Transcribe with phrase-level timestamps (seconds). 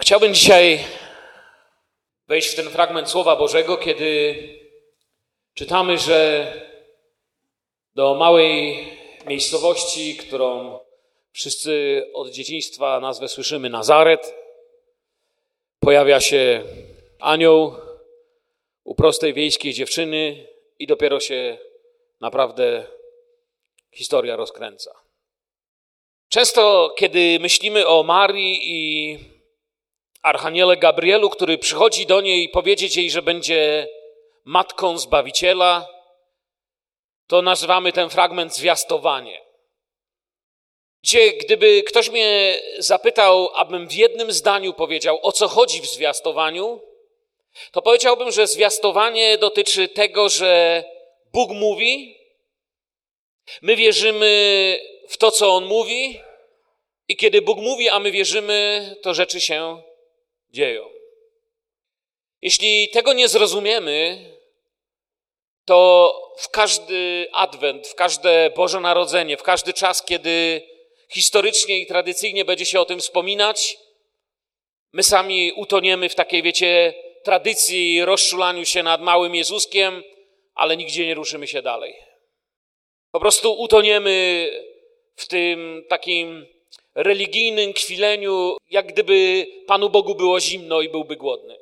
[0.00, 0.84] Chciałbym dzisiaj
[2.28, 4.38] wejść w ten fragment Słowa Bożego, kiedy
[5.54, 6.52] czytamy, że
[7.94, 8.88] do małej
[9.26, 10.78] miejscowości, którą
[11.32, 14.34] wszyscy od dzieciństwa nazwę słyszymy Nazaret,
[15.80, 16.64] pojawia się
[17.18, 17.74] anioł
[18.84, 20.48] u prostej wiejskiej dziewczyny
[20.78, 21.58] i dopiero się
[22.20, 22.86] naprawdę
[23.92, 24.94] historia rozkręca.
[26.28, 29.18] Często, kiedy myślimy o Marii i
[30.22, 33.88] Archaniele Gabrielu, który przychodzi do niej powiedzieć jej, że będzie
[34.44, 35.88] matką Zbawiciela,
[37.26, 39.40] to nazywamy ten fragment zwiastowanie.
[41.02, 46.80] Gdzie, gdyby ktoś mnie zapytał, abym w jednym zdaniu powiedział, o co chodzi w zwiastowaniu,
[47.72, 50.84] to powiedziałbym, że zwiastowanie dotyczy tego, że
[51.32, 52.16] Bóg mówi,
[53.62, 56.20] my wierzymy w to, co On mówi,
[57.08, 59.82] i kiedy Bóg mówi, a my wierzymy, to rzeczy się
[60.50, 60.90] dzieją.
[62.42, 64.24] Jeśli tego nie zrozumiemy,
[65.64, 70.62] to w każdy adwent, w każde Boże Narodzenie, w każdy czas, kiedy
[71.08, 73.78] historycznie i tradycyjnie będzie się o tym wspominać,
[74.92, 76.94] my sami utoniemy w takiej, wiecie,
[77.24, 80.02] tradycji rozczulaniu się nad małym Jezuskiem,
[80.54, 81.94] ale nigdzie nie ruszymy się dalej.
[83.10, 84.46] Po prostu utoniemy
[85.16, 86.46] w tym takim
[86.94, 91.56] religijnym kwileniu, jak gdyby Panu Bogu było zimno i byłby głodny.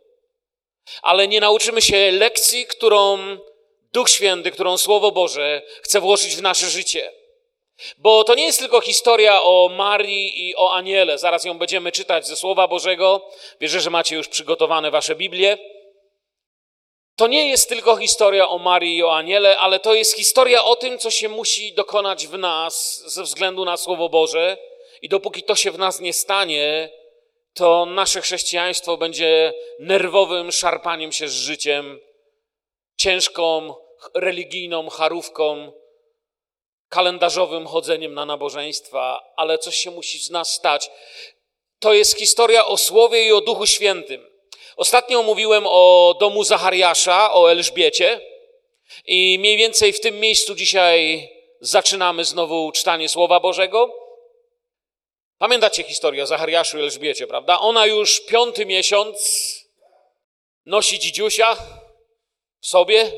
[1.02, 3.18] Ale nie nauczymy się lekcji, którą
[3.92, 7.12] Duch Święty, którą Słowo Boże chce włożyć w nasze życie.
[7.98, 11.18] Bo to nie jest tylko historia o Marii i o Aniele.
[11.18, 13.30] Zaraz ją będziemy czytać ze Słowa Bożego.
[13.60, 15.58] Wierzę, że macie już przygotowane wasze Biblie.
[17.16, 20.76] To nie jest tylko historia o Marii i o Aniele, ale to jest historia o
[20.76, 24.58] tym, co się musi dokonać w nas ze względu na Słowo Boże.
[25.02, 26.90] I dopóki to się w nas nie stanie,
[27.54, 32.00] to nasze chrześcijaństwo będzie nerwowym szarpaniem się z życiem,
[32.96, 33.74] ciężką
[34.14, 35.72] religijną charówką,
[36.88, 40.90] kalendarzowym chodzeniem na nabożeństwa, ale coś się musi z nas stać.
[41.78, 44.26] To jest historia o Słowie i o Duchu Świętym.
[44.76, 48.20] Ostatnio mówiłem o domu Zachariasza, o Elżbiecie
[49.06, 51.28] i mniej więcej w tym miejscu dzisiaj
[51.60, 54.07] zaczynamy znowu czytanie Słowa Bożego.
[55.38, 57.58] Pamiętacie historię o Zachariaszu i Elżbiecie, prawda?
[57.58, 59.18] Ona już piąty miesiąc
[60.66, 61.56] nosi dzidziusia
[62.60, 63.12] w sobie.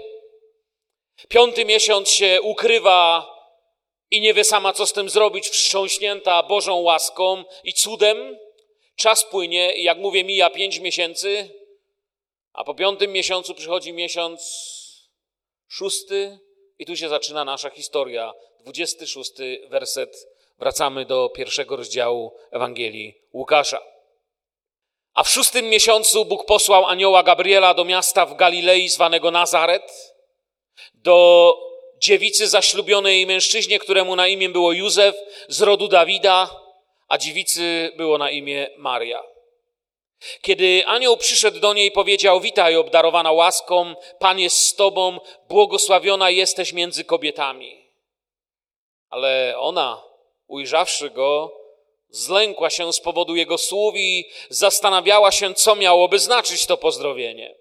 [1.28, 3.26] Piąty miesiąc się ukrywa
[4.10, 8.38] i nie wie sama, co z tym zrobić, wstrząśnięta Bożą łaską i cudem.
[8.96, 11.50] Czas płynie i jak mówię, mija pięć miesięcy,
[12.52, 14.40] a po piątym miesiącu przychodzi miesiąc
[15.68, 16.38] szósty
[16.78, 18.32] i tu się zaczyna nasza historia.
[18.60, 20.26] Dwudziesty szósty werset.
[20.60, 23.80] Wracamy do pierwszego rozdziału Ewangelii Łukasza.
[25.14, 30.14] A w szóstym miesiącu Bóg posłał anioła Gabriela do miasta w Galilei zwanego Nazaret,
[30.94, 31.56] do
[31.98, 35.16] dziewicy zaślubionej mężczyźnie, któremu na imię było Józef,
[35.48, 36.50] z rodu Dawida,
[37.08, 39.22] a dziewicy było na imię Maria.
[40.42, 46.72] Kiedy anioł przyszedł do niej, powiedział: Witaj, obdarowana łaską, Pan jest z tobą, błogosławiona jesteś
[46.72, 47.90] między kobietami.
[49.10, 50.09] Ale ona,
[50.50, 51.56] ujrzawszy go,
[52.10, 57.54] zlękła się z powodu jego słów i zastanawiała się, co miałoby znaczyć to pozdrowienie.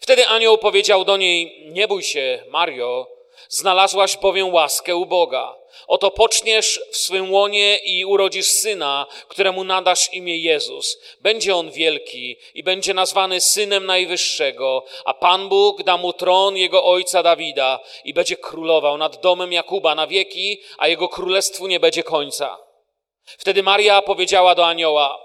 [0.00, 3.06] Wtedy anioł powiedział do niej: Nie bój się, Mario,
[3.48, 5.63] znalazłaś bowiem łaskę u Boga.
[5.86, 10.98] Oto poczniesz w swym łonie i urodzisz syna, któremu nadasz imię Jezus.
[11.20, 16.84] Będzie on wielki i będzie nazwany synem Najwyższego, a Pan Bóg da mu tron jego
[16.84, 22.02] ojca Dawida i będzie królował nad domem Jakuba na wieki, a jego królestwu nie będzie
[22.02, 22.58] końca.
[23.24, 25.18] Wtedy Maria powiedziała do anioła: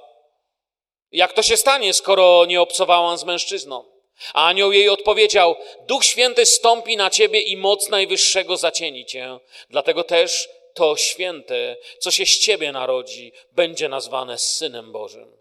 [1.11, 3.98] Jak to się stanie, skoro nie obcowałam z mężczyzną?
[4.34, 5.56] A anioł jej odpowiedział:
[5.88, 9.40] Duch Święty stąpi na ciebie i moc Najwyższego zacieni cię.
[9.69, 15.38] Dlatego też to święte, co się z ciebie narodzi, będzie nazwane Synem Bożym.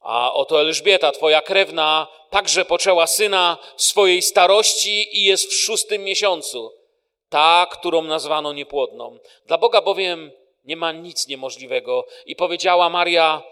[0.00, 6.04] A oto Elżbieta, twoja krewna, także poczęła syna w swojej starości i jest w szóstym
[6.04, 6.72] miesiącu,
[7.28, 9.18] ta, którą nazwano niepłodną.
[9.46, 10.32] Dla Boga bowiem
[10.64, 12.06] nie ma nic niemożliwego.
[12.26, 13.42] I powiedziała Maria,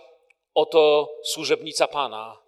[0.55, 2.44] oto służebnica Pana,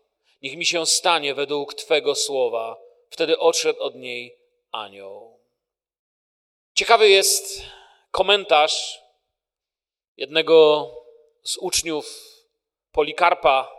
[0.46, 2.76] niech mi się stanie według Twego słowa.
[3.10, 4.38] Wtedy odszedł od niej
[4.70, 5.40] anioł.
[6.75, 7.62] Ciekawy jest
[8.10, 9.02] komentarz
[10.16, 10.88] jednego
[11.43, 12.20] z uczniów
[12.93, 13.72] Polikarpa,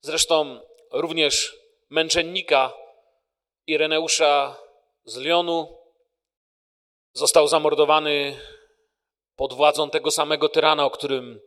[0.00, 0.60] zresztą
[0.92, 1.56] również
[1.90, 2.72] męczennika
[3.66, 4.58] Ireneusza
[5.04, 5.78] z Lyonu.
[7.12, 8.40] Został zamordowany
[9.36, 11.40] pod władzą tego samego tyrana, o którym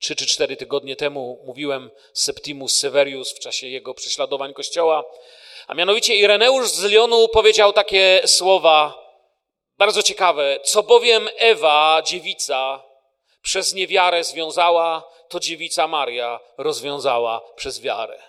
[0.00, 5.04] Trzy czy cztery tygodnie temu mówiłem Septimus Severius w czasie jego prześladowań kościoła,
[5.66, 9.06] a mianowicie Ireneusz z Lyonu powiedział takie słowa
[9.78, 10.60] bardzo ciekawe.
[10.64, 12.82] Co bowiem Ewa, dziewica,
[13.42, 18.22] przez niewiarę związała, to dziewica Maria rozwiązała przez wiarę.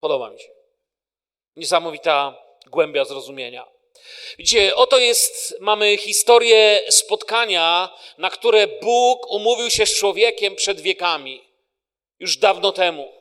[0.00, 0.48] Podoba mi się.
[1.56, 3.77] Niesamowita głębia zrozumienia.
[4.38, 11.44] Widzicie, oto jest, mamy historię spotkania, na które Bóg umówił się z człowiekiem przed wiekami,
[12.20, 13.12] już dawno temu.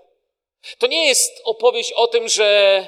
[0.77, 2.87] To nie jest opowieść o tym, że,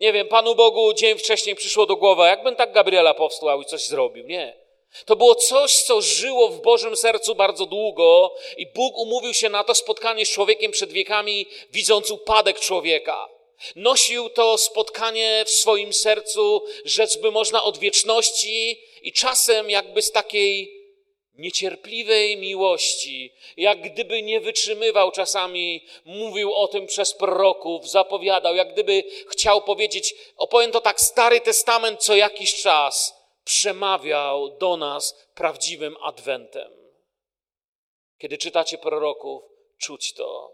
[0.00, 3.82] nie wiem, Panu Bogu dzień wcześniej przyszło do głowy, jakbym tak Gabriela powstał i coś
[3.86, 4.26] zrobił.
[4.26, 4.66] Nie.
[5.04, 9.64] To było coś, co żyło w Bożym sercu bardzo długo i Bóg umówił się na
[9.64, 13.35] to spotkanie z człowiekiem przed wiekami, widząc upadek człowieka.
[13.76, 20.12] Nosił to spotkanie w swoim sercu, rzecz by można od wieczności i czasem jakby z
[20.12, 20.76] takiej
[21.38, 29.04] niecierpliwej miłości, jak gdyby nie wytrzymywał czasami, mówił o tym przez proroków, zapowiadał, jak gdyby
[29.28, 33.14] chciał powiedzieć, opowiem to tak, Stary Testament co jakiś czas
[33.44, 36.72] przemawiał do nas prawdziwym adwentem.
[38.18, 39.42] Kiedy czytacie proroków,
[39.78, 40.52] czuć to.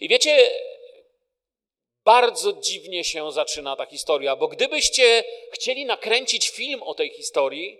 [0.00, 0.50] I wiecie,
[2.04, 7.78] bardzo dziwnie się zaczyna ta historia, bo gdybyście chcieli nakręcić film o tej historii,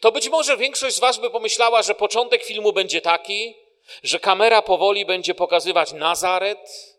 [0.00, 3.54] to być może większość z Was by pomyślała, że początek filmu będzie taki,
[4.02, 6.96] że kamera powoli będzie pokazywać Nazaret,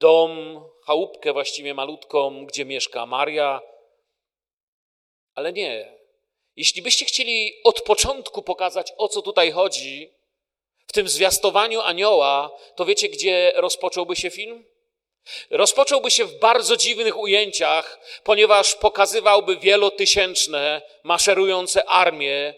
[0.00, 3.60] dom, chałupkę właściwie malutką, gdzie mieszka Maria.
[5.34, 5.96] Ale nie.
[6.56, 10.12] Jeśli byście chcieli od początku pokazać, o co tutaj chodzi,
[10.86, 14.71] w tym zwiastowaniu anioła, to wiecie, gdzie rozpocząłby się film?
[15.50, 22.54] Rozpocząłby się w bardzo dziwnych ujęciach, ponieważ pokazywałby wielotysięczne, maszerujące armie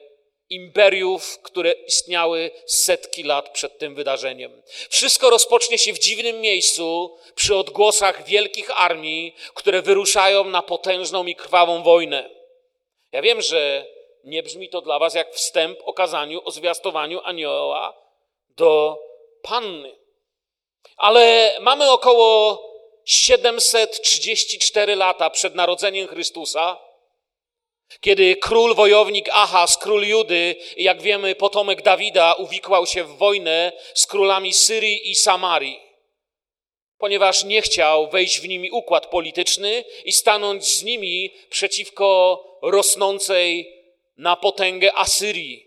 [0.50, 4.62] imperiów, które istniały setki lat przed tym wydarzeniem.
[4.88, 11.34] Wszystko rozpocznie się w dziwnym miejscu, przy odgłosach wielkich armii, które wyruszają na potężną i
[11.34, 12.30] krwawą wojnę.
[13.12, 13.86] Ja wiem, że
[14.24, 17.96] nie brzmi to dla Was jak wstęp o kazaniu, o zwiastowaniu anioła
[18.48, 18.98] do
[19.42, 20.03] panny.
[20.96, 22.62] Ale mamy około
[23.04, 26.80] 734 lata przed narodzeniem Chrystusa,
[28.00, 34.06] kiedy król wojownik Ahaz, król Judy, jak wiemy, potomek Dawida, uwikłał się w wojnę z
[34.06, 35.80] królami Syrii i Samarii,
[36.98, 43.74] ponieważ nie chciał wejść w nimi układ polityczny i stanąć z nimi przeciwko rosnącej
[44.16, 45.66] na potęgę Asyrii.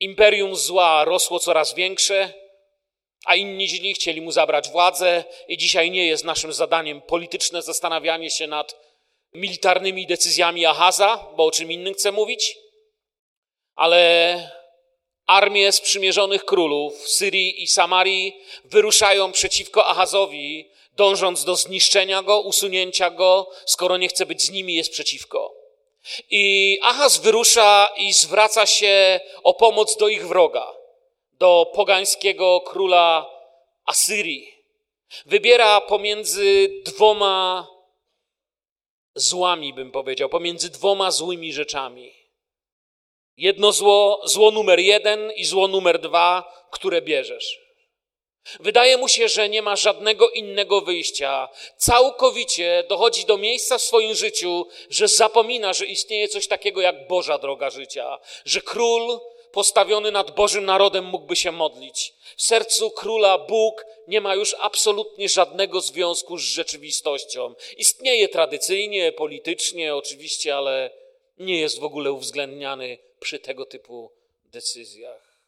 [0.00, 2.43] Imperium zła rosło coraz większe,
[3.24, 8.30] a inni źli chcieli mu zabrać władzę i dzisiaj nie jest naszym zadaniem polityczne zastanawianie
[8.30, 8.76] się nad
[9.34, 12.56] militarnymi decyzjami Ahaza, bo o czym innym chcę mówić,
[13.74, 14.50] ale
[15.26, 23.50] armie sprzymierzonych królów Syrii i Samarii wyruszają przeciwko Ahazowi, dążąc do zniszczenia go, usunięcia go,
[23.66, 25.54] skoro nie chce być z nimi, jest przeciwko.
[26.30, 30.83] I Ahaz wyrusza i zwraca się o pomoc do ich wroga
[31.38, 33.30] do pogańskiego króla
[33.84, 34.54] Asyrii.
[35.26, 37.66] Wybiera pomiędzy dwoma
[39.14, 42.12] złami, bym powiedział, pomiędzy dwoma złymi rzeczami.
[43.36, 47.64] Jedno zło, zło numer jeden i zło numer dwa, które bierzesz.
[48.60, 51.48] Wydaje mu się, że nie ma żadnego innego wyjścia.
[51.76, 57.38] Całkowicie dochodzi do miejsca w swoim życiu, że zapomina, że istnieje coś takiego jak Boża
[57.38, 59.20] droga życia, że król
[59.54, 62.14] postawiony nad Bożym narodem mógłby się modlić.
[62.36, 67.54] W sercu króla Bóg nie ma już absolutnie żadnego związku z rzeczywistością.
[67.76, 70.90] Istnieje tradycyjnie, politycznie oczywiście, ale
[71.38, 74.10] nie jest w ogóle uwzględniany przy tego typu
[74.44, 75.38] decyzjach.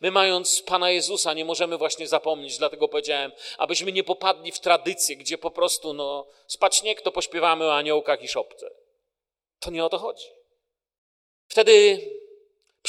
[0.00, 5.16] My, mając Pana Jezusa, nie możemy właśnie zapomnieć, dlatego powiedziałem, abyśmy nie popadli w tradycję,
[5.16, 8.70] gdzie po prostu, no, spać śnieg, to pośpiewamy o aniołkach i szopce.
[9.60, 10.26] To nie o to chodzi.
[11.48, 12.00] Wtedy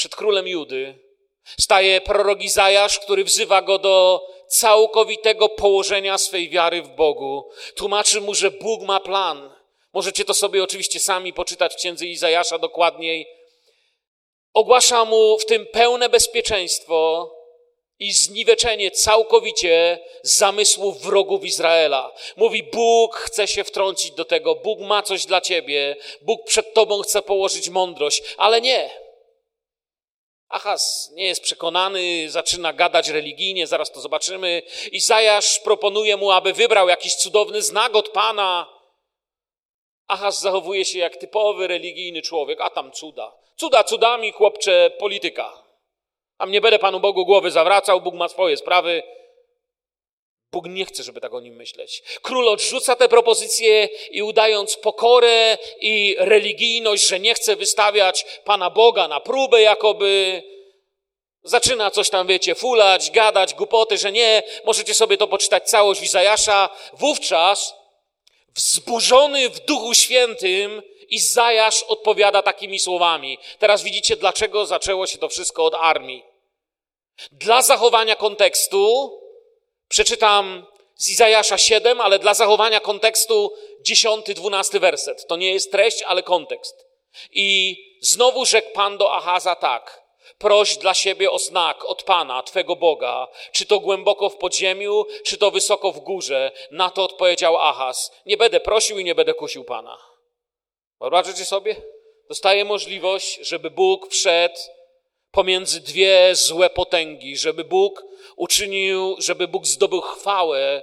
[0.00, 0.98] przed królem Judy,
[1.58, 7.50] staje prorok Izajasz, który wzywa go do całkowitego położenia swej wiary w Bogu.
[7.74, 9.54] Tłumaczy mu, że Bóg ma plan.
[9.92, 13.26] Możecie to sobie oczywiście sami poczytać w księdze Izajasza dokładniej.
[14.54, 17.30] Ogłasza mu w tym pełne bezpieczeństwo
[17.98, 22.12] i zniweczenie całkowicie zamysłów wrogów Izraela.
[22.36, 27.02] Mówi, Bóg chce się wtrącić do tego, Bóg ma coś dla ciebie, Bóg przed tobą
[27.02, 28.99] chce położyć mądrość, ale nie.
[30.50, 34.62] Achaz nie jest przekonany, zaczyna gadać religijnie, zaraz to zobaczymy.
[34.92, 38.66] Izajasz proponuje mu, aby wybrał jakiś cudowny znak od Pana.
[40.08, 43.32] Achaz zachowuje się jak typowy religijny człowiek, a tam cuda.
[43.56, 45.62] Cuda cudami, chłopcze, polityka.
[46.38, 49.02] Tam nie będę Panu Bogu głowy zawracał, Bóg ma swoje sprawy.
[50.52, 52.02] Bóg nie chce, żeby tak o nim myśleć.
[52.22, 59.08] Król odrzuca te propozycje i udając pokorę i religijność, że nie chce wystawiać Pana Boga
[59.08, 60.42] na próbę, jakoby
[61.42, 66.68] zaczyna coś tam, wiecie, fulać, gadać, głupoty, że nie, możecie sobie to poczytać całość Izajasza.
[66.92, 67.74] Wówczas
[68.56, 73.38] wzburzony w Duchu Świętym Izajasz odpowiada takimi słowami.
[73.58, 76.22] Teraz widzicie, dlaczego zaczęło się to wszystko od armii.
[77.32, 79.12] Dla zachowania kontekstu
[79.90, 83.52] przeczytam z Izajasza 7, ale dla zachowania kontekstu
[83.90, 85.26] 10-12 werset.
[85.26, 86.86] To nie jest treść, ale kontekst.
[87.32, 90.00] I znowu rzekł Pan do Ahaza tak.
[90.38, 95.38] Proś dla siebie o znak od Pana, Twego Boga, czy to głęboko w podziemiu, czy
[95.38, 96.52] to wysoko w górze.
[96.70, 98.10] Na to odpowiedział Ahaz.
[98.26, 99.98] Nie będę prosił i nie będę kusił Pana.
[101.00, 101.76] Wyobraźcie sobie?
[102.28, 104.58] Dostaje możliwość, żeby Bóg wszedł
[105.30, 108.04] pomiędzy dwie złe potęgi, żeby Bóg
[108.36, 110.82] uczynił, żeby Bóg zdobył chwałę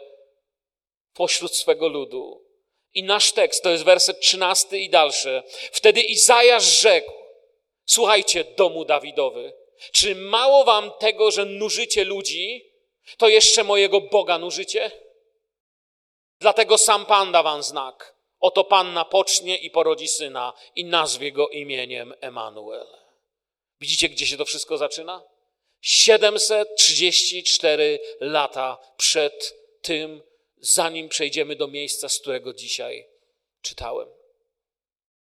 [1.14, 2.48] pośród swego ludu.
[2.94, 5.44] I nasz tekst to jest werset trzynasty i dalszy.
[5.72, 7.12] Wtedy Izajasz rzekł,
[7.86, 9.54] słuchajcie, domu Dawidowy,
[9.92, 12.74] czy mało wam tego, że nużycie ludzi,
[13.18, 14.92] to jeszcze mojego Boga nużycie?
[16.40, 18.18] Dlatego sam Pan da wam znak.
[18.40, 23.07] Oto Panna pocznie i porodzi syna i nazwie go imieniem Emanuel.
[23.82, 25.24] Widzicie, gdzie się to wszystko zaczyna?
[25.82, 30.22] 734 lata przed tym,
[30.58, 33.08] zanim przejdziemy do miejsca, z którego dzisiaj
[33.62, 34.08] czytałem.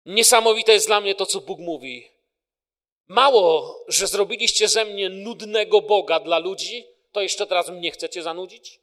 [0.06, 2.10] Niesamowite jest dla mnie to, co Bóg mówi.
[3.08, 8.80] Mało, że zrobiliście ze mnie nudnego Boga dla ludzi, to jeszcze teraz mnie chcecie zanudzić?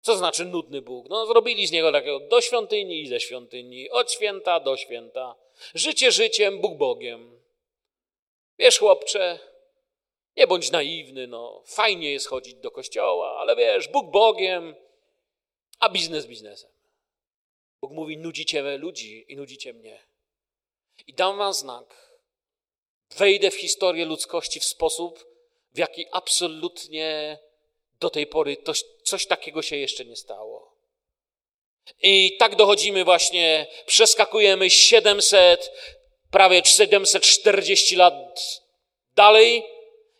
[0.00, 1.08] Co znaczy nudny Bóg?
[1.08, 5.34] No, zrobili z niego takiego do świątyni i ze świątyni, od święta do święta.
[5.74, 7.39] Życie życiem, Bóg Bogiem.
[8.60, 9.38] Wiesz, chłopcze,
[10.36, 11.62] nie bądź naiwny, no.
[11.66, 14.74] Fajnie jest chodzić do kościoła, ale wiesz, Bóg Bogiem,
[15.78, 16.70] a biznes biznesem.
[17.80, 20.02] Bóg mówi, nudzicie ludzi i nudzicie mnie.
[21.06, 22.16] I dam wam znak.
[23.16, 25.26] Wejdę w historię ludzkości w sposób,
[25.72, 27.38] w jaki absolutnie
[28.00, 30.76] do tej pory coś, coś takiego się jeszcze nie stało.
[32.02, 35.72] I tak dochodzimy właśnie, przeskakujemy 700,
[36.30, 38.14] prawie 740 lat
[39.16, 39.66] dalej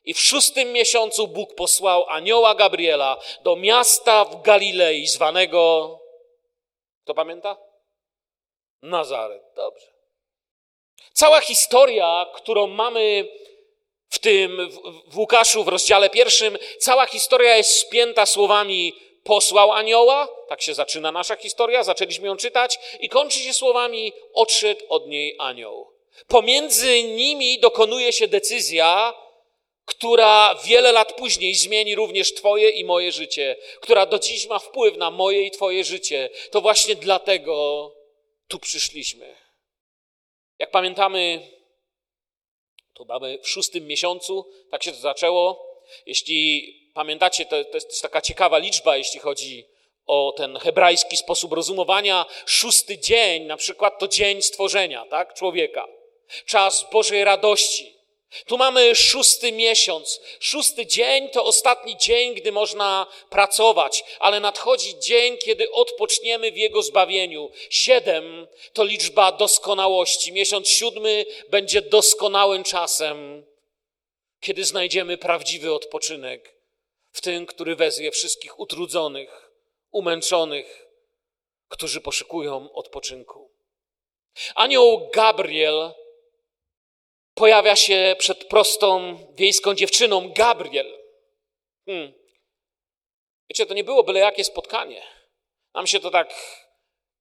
[0.05, 5.99] i w szóstym miesiącu Bóg posłał anioła Gabriela do miasta w Galilei zwanego,
[7.05, 7.57] kto pamięta?
[8.83, 9.43] Nazaret.
[9.57, 9.87] Dobrze.
[11.13, 13.29] Cała historia, którą mamy
[14.09, 14.71] w tym,
[15.07, 18.93] w Łukaszu, w rozdziale pierwszym, cała historia jest spięta słowami
[19.25, 24.81] posłał anioła, tak się zaczyna nasza historia, zaczęliśmy ją czytać, i kończy się słowami odszedł
[24.89, 26.00] od niej anioł.
[26.27, 29.15] Pomiędzy nimi dokonuje się decyzja,
[29.85, 34.97] która wiele lat później zmieni również Twoje i moje życie, która do dziś ma wpływ
[34.97, 36.31] na moje i Twoje życie.
[36.51, 37.93] To właśnie dlatego
[38.49, 39.37] tu przyszliśmy.
[40.59, 41.51] Jak pamiętamy,
[42.95, 45.67] to mamy w szóstym miesiącu, tak się to zaczęło.
[46.07, 49.67] Jeśli pamiętacie, to, to jest taka ciekawa liczba, jeśli chodzi
[50.07, 52.27] o ten hebrajski sposób rozumowania.
[52.47, 56.00] Szósty dzień, na przykład, to dzień stworzenia, tak, człowieka.
[56.47, 58.01] Czas Bożej radości.
[58.47, 60.21] Tu mamy szósty miesiąc.
[60.41, 66.83] Szósty dzień to ostatni dzień, gdy można pracować, ale nadchodzi dzień, kiedy odpoczniemy w Jego
[66.83, 67.51] zbawieniu.
[67.71, 70.33] Siedem to liczba doskonałości.
[70.33, 73.47] Miesiąc siódmy będzie doskonałym czasem,
[74.41, 76.55] kiedy znajdziemy prawdziwy odpoczynek
[77.13, 79.51] w tym, który wezwie wszystkich utrudzonych,
[79.91, 80.87] umęczonych,
[81.69, 83.51] którzy poszukują odpoczynku.
[84.55, 85.93] Anioł Gabriel
[87.41, 90.99] pojawia się przed prostą wiejską dziewczyną Gabriel.
[91.87, 92.13] Hmm.
[93.51, 95.03] Wiecie, to nie było byle jakie spotkanie.
[95.75, 96.35] Nam się to tak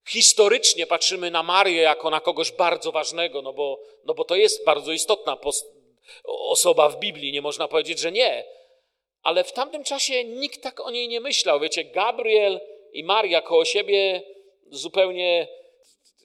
[0.07, 4.65] historycznie patrzymy na Marię jako na kogoś bardzo ważnego, no bo, no bo to jest
[4.65, 5.37] bardzo istotna
[6.23, 8.43] osoba w Biblii, nie można powiedzieć, że nie.
[9.21, 11.59] Ale w tamtym czasie nikt tak o niej nie myślał.
[11.59, 12.59] Wiecie, Gabriel
[12.93, 14.21] i Maria koło siebie
[14.71, 15.47] zupełnie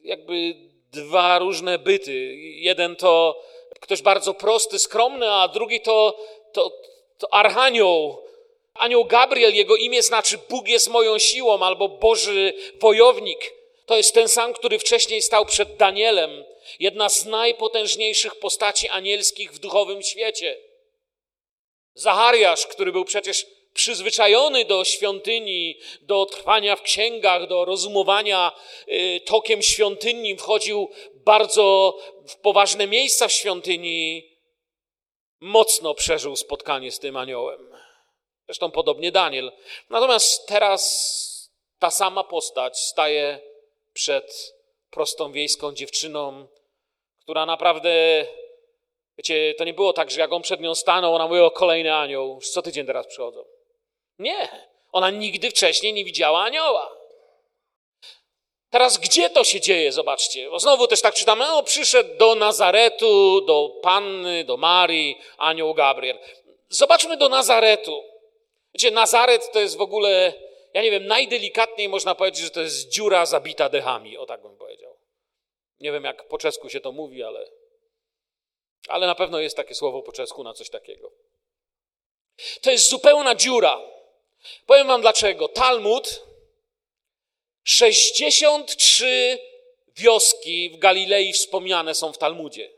[0.03, 0.55] jakby
[0.93, 2.35] dwa różne byty.
[2.37, 3.43] Jeden to
[3.81, 6.19] ktoś bardzo prosty, skromny, a drugi to,
[6.53, 6.73] to,
[7.19, 8.25] to archanioł.
[8.75, 13.55] Anioł Gabriel, jego imię znaczy Bóg jest moją siłą albo Boży wojownik.
[13.87, 16.45] To jest ten sam, który wcześniej stał przed Danielem.
[16.79, 20.59] Jedna z najpotężniejszych postaci anielskich w duchowym świecie.
[21.95, 28.53] Zachariasz, który był przecież przyzwyczajony do świątyni, do trwania w księgach, do rozumowania
[28.89, 30.91] y, tokiem świątyni, wchodził
[31.25, 31.97] bardzo
[32.29, 34.31] w poważne miejsca w świątyni.
[35.41, 37.77] mocno przeżył spotkanie z tym aniołem.
[38.47, 39.53] Zresztą podobnie Daniel.
[39.91, 43.41] Natomiast teraz ta sama postać staje
[43.93, 44.55] przed
[44.91, 46.47] prostą wiejską dziewczyną,
[47.21, 48.27] która naprawdę,
[49.19, 51.95] wiecie, to nie było tak, że jak on przed nią stanął, ona mówiła o kolejny
[51.95, 53.45] anioł, co tydzień teraz przychodzą.
[54.19, 57.04] Nie, ona nigdy wcześniej nie widziała anioła.
[58.75, 59.93] Teraz gdzie to się dzieje?
[59.93, 60.51] Zobaczcie.
[60.51, 66.19] Bo znowu też tak czytamy, o przyszedł do Nazaretu, do Panny, do Marii, anioł Gabriel.
[66.69, 68.03] Zobaczmy do Nazaretu.
[68.75, 70.33] Wiecie, Nazaret to jest w ogóle,
[70.73, 74.57] ja nie wiem, najdelikatniej można powiedzieć, że to jest dziura zabita dechami, o tak bym
[74.57, 74.97] powiedział.
[75.81, 77.51] Nie wiem, jak po czesku się to mówi, ale,
[78.89, 81.11] ale na pewno jest takie słowo po czesku na coś takiego.
[82.63, 83.81] To jest zupełna dziura.
[84.67, 85.49] Powiem wam dlaczego.
[85.49, 86.34] Talmud,
[87.65, 89.39] 63
[89.97, 92.71] wioski w Galilei wspomniane są w Talmudzie.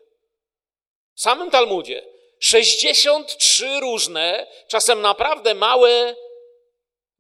[1.15, 2.03] W samym Talmudzie.
[2.41, 6.17] 63 różne, czasem naprawdę małe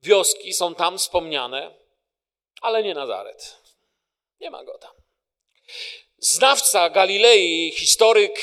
[0.02, 1.74] wioski są tam wspomniane,
[2.60, 3.56] ale nie Nazaret.
[4.40, 4.92] Nie ma go tam.
[6.18, 8.40] Znawca Galilei, historyk,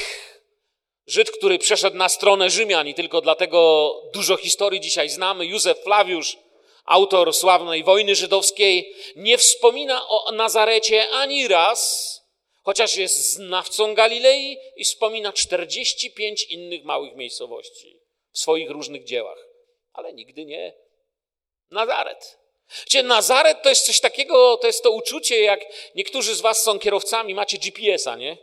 [1.07, 6.37] Żyd, który przeszedł na stronę Rzymian i tylko dlatego dużo historii dzisiaj znamy, Józef Flawiusz,
[6.85, 12.21] autor sławnej wojny żydowskiej, nie wspomina o Nazarecie ani raz,
[12.63, 17.99] chociaż jest znawcą Galilei i wspomina 45 innych małych miejscowości
[18.31, 19.37] w swoich różnych dziełach,
[19.93, 20.73] ale nigdy nie
[21.71, 22.37] Nazaret.
[22.85, 25.59] Gdzie Nazaret to jest coś takiego, to jest to uczucie, jak
[25.95, 28.37] niektórzy z Was są kierowcami, macie GPS-a, nie?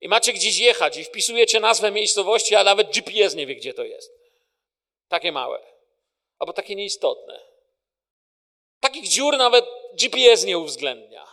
[0.00, 3.84] I macie gdzieś jechać i wpisujecie nazwę miejscowości, a nawet GPS nie wie, gdzie to
[3.84, 4.12] jest.
[5.08, 5.71] Takie małe.
[6.42, 7.40] Albo takie nieistotne.
[8.80, 11.26] Takich dziur nawet GPS nie uwzględnia.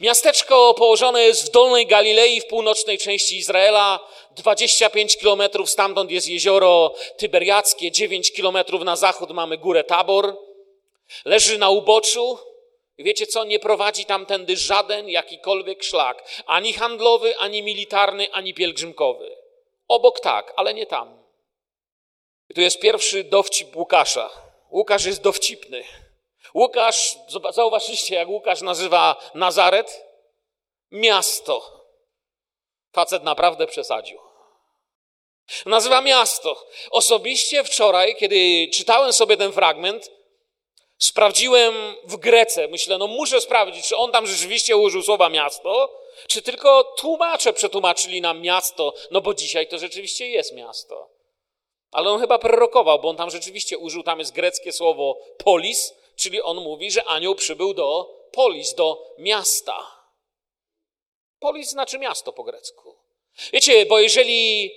[0.00, 4.00] Miasteczko położone jest w Dolnej Galilei, w północnej części Izraela.
[4.30, 10.36] 25 kilometrów stamtąd jest jezioro Tyberiackie, 9 kilometrów na zachód mamy górę Tabor.
[11.24, 12.38] Leży na uboczu.
[12.98, 13.44] Wiecie co?
[13.44, 16.42] Nie prowadzi tamtędy żaden jakikolwiek szlak.
[16.46, 19.36] Ani handlowy, ani militarny, ani pielgrzymkowy.
[19.88, 21.23] Obok tak, ale nie tam.
[22.54, 24.30] Tu jest pierwszy dowcip Łukasza.
[24.70, 25.84] Łukasz jest dowcipny.
[26.54, 27.16] Łukasz,
[27.50, 30.04] zauważyliście, jak Łukasz nazywa Nazaret?
[30.90, 31.84] Miasto.
[32.92, 34.18] Facet naprawdę przesadził.
[35.66, 36.66] Nazywa miasto.
[36.90, 40.10] Osobiście wczoraj, kiedy czytałem sobie ten fragment,
[40.98, 42.68] sprawdziłem w Grece.
[42.68, 48.20] Myślę, no muszę sprawdzić, czy on tam rzeczywiście użył słowa miasto, czy tylko tłumacze przetłumaczyli
[48.20, 51.13] nam miasto, no bo dzisiaj to rzeczywiście jest miasto.
[51.94, 56.42] Ale on chyba prorokował, bo on tam rzeczywiście użył, tam jest greckie słowo polis, Czyli
[56.42, 60.04] on mówi, że anioł przybył do polis, do miasta.
[61.38, 62.96] Polis znaczy miasto po grecku.
[63.52, 64.72] Wiecie, bo jeżeli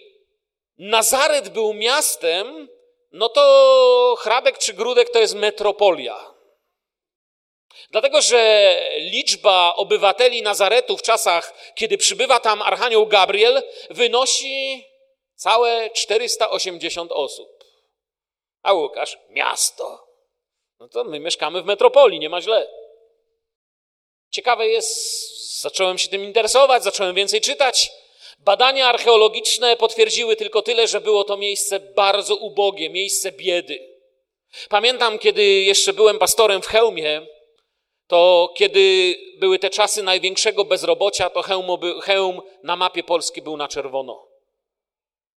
[0.78, 2.70] Nazaret był miastem,
[3.12, 6.34] no to Hrabek czy Grudek to jest metropolia.
[7.92, 14.86] Dlatego, że liczba obywateli Nazaretu w czasach, kiedy przybywa tam Archanioł Gabriel, wynosi
[15.38, 17.64] całe 480 osób.
[18.64, 20.08] A Łukasz, miasto.
[20.80, 22.68] No to my mieszkamy w metropolii, nie ma źle.
[24.30, 27.92] Ciekawe jest, zacząłem się tym interesować, zacząłem więcej czytać.
[28.40, 33.98] Badania archeologiczne potwierdziły tylko tyle, że było to miejsce bardzo ubogie, miejsce biedy.
[34.70, 37.28] Pamiętam, kiedy jeszcze byłem pastorem w Chełmie,
[38.08, 41.42] to kiedy były te czasy największego bezrobocia, to
[42.02, 44.27] Chełm, na mapie Polski był na czerwono.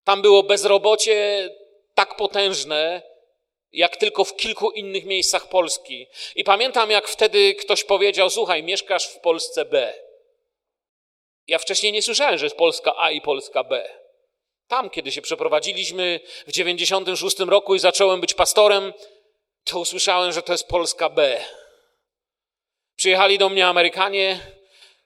[0.09, 1.51] Tam było bezrobocie
[1.95, 3.03] tak potężne,
[3.73, 6.07] jak tylko w kilku innych miejscach Polski.
[6.37, 9.95] I pamiętam, jak wtedy ktoś powiedział: Słuchaj, mieszkasz w Polsce B.
[11.47, 13.89] Ja wcześniej nie słyszałem, że jest Polska A i Polska B.
[14.69, 18.93] Tam, kiedy się przeprowadziliśmy w 96 roku i zacząłem być pastorem,
[19.65, 21.45] to usłyszałem, że to jest Polska B.
[22.97, 24.41] Przyjechali do mnie Amerykanie,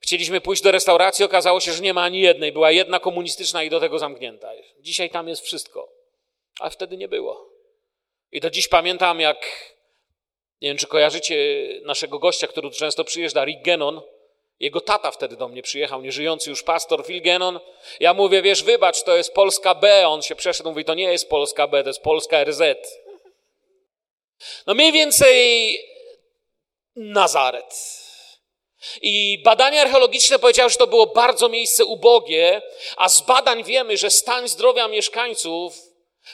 [0.02, 2.52] chcieliśmy pójść do restauracji, okazało się, że nie ma ani jednej.
[2.52, 4.52] Była jedna komunistyczna i do tego zamknięta.
[4.80, 5.92] Dzisiaj tam jest wszystko,
[6.60, 7.52] a wtedy nie było.
[8.32, 9.38] I do dziś pamiętam, jak,
[10.60, 14.00] nie wiem, czy kojarzycie naszego gościa, który często przyjeżdża, Rick Gennon.
[14.60, 17.60] Jego tata wtedy do mnie przyjechał, nieżyjący już pastor Phil Gennon.
[18.00, 20.08] Ja mówię, wiesz, wybacz, to jest Polska B.
[20.08, 22.62] On się przeszedł, mówi, to nie jest Polska B, to jest Polska RZ.
[24.66, 25.78] No mniej więcej
[26.96, 28.01] Nazaret.
[29.02, 32.62] I badania archeologiczne powiedziały, że to było bardzo miejsce ubogie,
[32.96, 35.74] a z badań wiemy, że stan zdrowia mieszkańców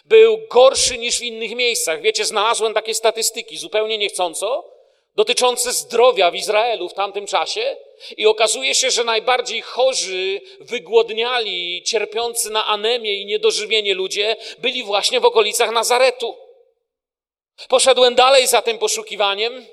[0.04, 2.00] był gorszy niż w innych miejscach.
[2.00, 4.78] Wiecie, znalazłem takie statystyki zupełnie niechcąco.
[5.16, 7.76] dotyczące zdrowia w Izraelu w tamtym czasie
[8.16, 15.20] i okazuje się, że najbardziej chorzy, wygłodniali, cierpiący na anemię i niedożywienie ludzie byli właśnie
[15.20, 16.37] w okolicach Nazaretu.
[17.68, 19.66] Poszedłem dalej za tym poszukiwaniem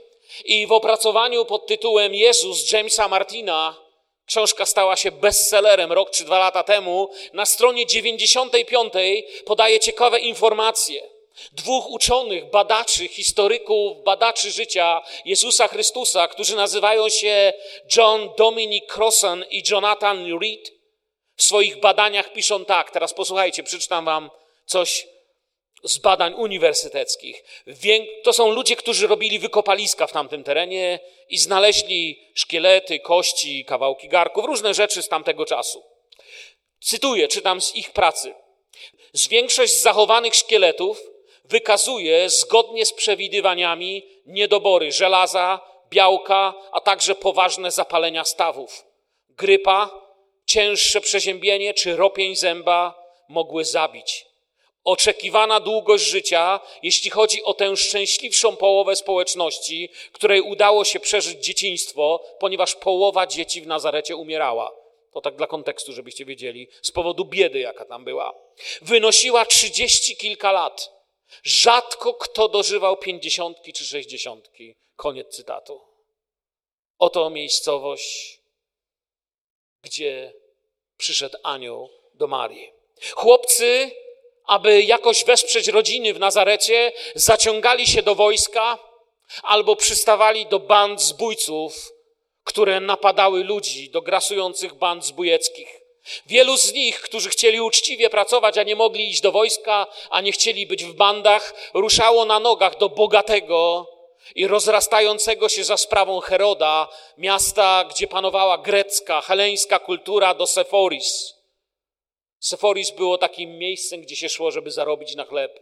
[0.45, 3.85] i w opracowaniu pod tytułem Jezus Jamesa Martina
[4.25, 7.09] Książka stała się bestsellerem rok czy dwa lata temu.
[7.33, 8.93] Na stronie 95
[9.45, 11.09] podaje ciekawe informacje.
[11.51, 17.53] Dwóch uczonych, badaczy, historyków, badaczy życia Jezusa Chrystusa, którzy nazywają się
[17.95, 20.71] John Dominic Crossan i Jonathan Reed,
[21.35, 22.91] w swoich badaniach piszą tak.
[22.91, 24.29] Teraz posłuchajcie, przeczytam wam
[24.65, 25.07] coś
[25.86, 27.43] z badań uniwersyteckich.
[28.24, 34.45] To są ludzie, którzy robili wykopaliska w tamtym terenie i znaleźli szkielety, kości, kawałki garków,
[34.45, 35.84] różne rzeczy z tamtego czasu.
[36.80, 38.34] Cytuję, czytam z ich pracy.
[39.13, 41.02] Z większość zachowanych szkieletów
[41.45, 48.86] wykazuje zgodnie z przewidywaniami niedobory żelaza, białka, a także poważne zapalenia stawów.
[49.30, 49.89] Grypa,
[50.45, 54.26] cięższe przeziębienie czy ropień zęba mogły zabić
[54.86, 62.24] oczekiwana długość życia, jeśli chodzi o tę szczęśliwszą połowę społeczności, której udało się przeżyć dzieciństwo,
[62.39, 64.71] ponieważ połowa dzieci w Nazarecie umierała.
[65.13, 68.34] To tak dla kontekstu, żebyście wiedzieli, z powodu biedy, jaka tam była.
[68.82, 70.91] Wynosiła trzydzieści kilka lat.
[71.43, 74.76] Rzadko kto dożywał pięćdziesiątki czy sześćdziesiątki.
[74.95, 75.82] Koniec cytatu.
[77.00, 78.39] Oto miejscowość,
[79.84, 80.34] gdzie
[80.98, 82.71] przyszedł anioł do Marii.
[83.15, 83.91] Chłopcy
[84.47, 88.79] aby jakoś wesprzeć rodziny w Nazarecie, zaciągali się do wojska
[89.43, 91.91] albo przystawali do band zbójców,
[92.43, 95.81] które napadały ludzi, do grasujących band zbójeckich.
[96.25, 100.31] Wielu z nich, którzy chcieli uczciwie pracować, a nie mogli iść do wojska, a nie
[100.31, 103.88] chcieli być w bandach, ruszało na nogach do bogatego
[104.36, 111.34] i rozrastającego się za sprawą Heroda, miasta, gdzie panowała grecka, heleńska kultura do Seforis.
[112.39, 115.60] Seforis było takim miejscem, gdzie się szło, żeby zarobić na chleb.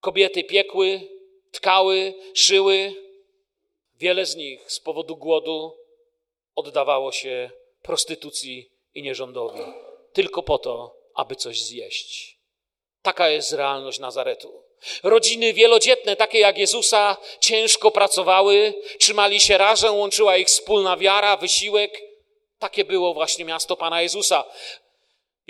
[0.00, 1.08] Kobiety piekły,
[1.52, 2.94] tkały, szyły.
[3.94, 5.76] Wiele z nich z powodu głodu
[6.54, 7.50] oddawało się
[7.82, 9.60] prostytucji i nierządowi,
[10.12, 12.38] tylko po to, aby coś zjeść.
[13.02, 14.64] Taka jest realność Nazaretu.
[15.02, 22.02] Rodziny wielodzietne, takie jak Jezusa, ciężko pracowały, trzymali się razem, łączyła ich wspólna wiara, wysiłek.
[22.58, 24.44] Takie było właśnie miasto Pana Jezusa.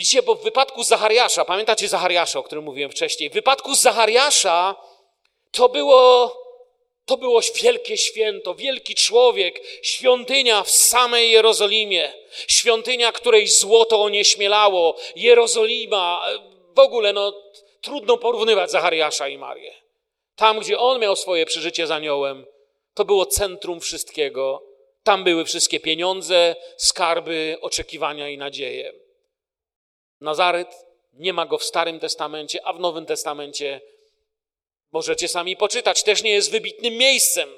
[0.00, 4.76] Widzicie, bo w wypadku Zachariasza, pamiętacie Zachariasza, o którym mówiłem wcześniej, w wypadku Zachariasza
[5.50, 6.36] to było,
[7.06, 12.12] to było wielkie święto, wielki człowiek, świątynia w samej Jerozolimie,
[12.48, 16.26] świątynia, której złoto onieśmielało, Jerozolima,
[16.74, 17.32] w ogóle no,
[17.80, 19.74] trudno porównywać Zachariasza i Marię.
[20.36, 22.46] Tam, gdzie on miał swoje przeżycie z aniołem,
[22.94, 24.62] to było centrum wszystkiego.
[25.02, 28.99] Tam były wszystkie pieniądze, skarby, oczekiwania i nadzieje.
[30.20, 33.80] Nazaret, nie ma go w Starym Testamencie, a w Nowym Testamencie
[34.92, 37.48] możecie sami poczytać, też nie jest wybitnym miejscem.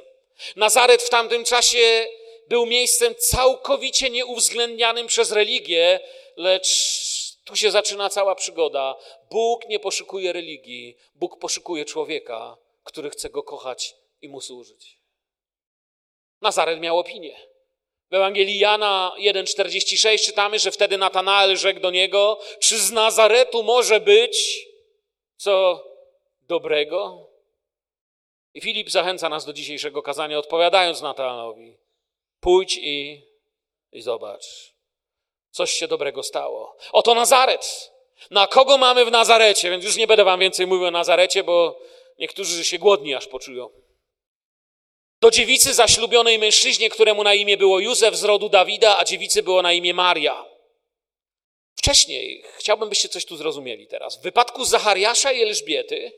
[0.57, 2.07] Nazaret w tamtym czasie
[2.49, 6.01] był miejscem całkowicie nieuwzględnianym przez religię,
[6.37, 6.69] lecz
[7.45, 8.97] tu się zaczyna cała przygoda.
[9.31, 14.99] Bóg nie poszukuje religii, Bóg poszukuje człowieka, który chce go kochać i mu służyć.
[16.41, 17.52] Nazaret miał opinię.
[18.13, 24.01] W Ewangelii Jana 1,46 czytamy, że wtedy Natanael rzekł do niego, czy z Nazaretu może
[24.01, 24.67] być
[25.37, 25.85] co
[26.41, 27.29] dobrego?
[28.55, 31.77] I Filip zachęca nas do dzisiejszego kazania, odpowiadając Natanaelowi,
[32.41, 33.27] pójdź i,
[33.93, 34.75] i zobacz,
[35.51, 36.77] coś się dobrego stało.
[36.93, 37.93] Oto Nazaret.
[38.31, 39.71] Na kogo mamy w Nazarecie?
[39.71, 41.79] Więc już nie będę wam więcej mówił o Nazarecie, bo
[42.19, 43.82] niektórzy się głodni aż poczują.
[45.23, 49.63] Do dziewicy zaślubionej mężczyźnie, któremu na imię było Józef z rodu Dawida, a dziewicy było
[49.63, 50.45] na imię Maria.
[51.77, 54.19] Wcześniej, chciałbym, byście coś tu zrozumieli teraz.
[54.19, 56.13] W wypadku Zachariasza i Elżbiety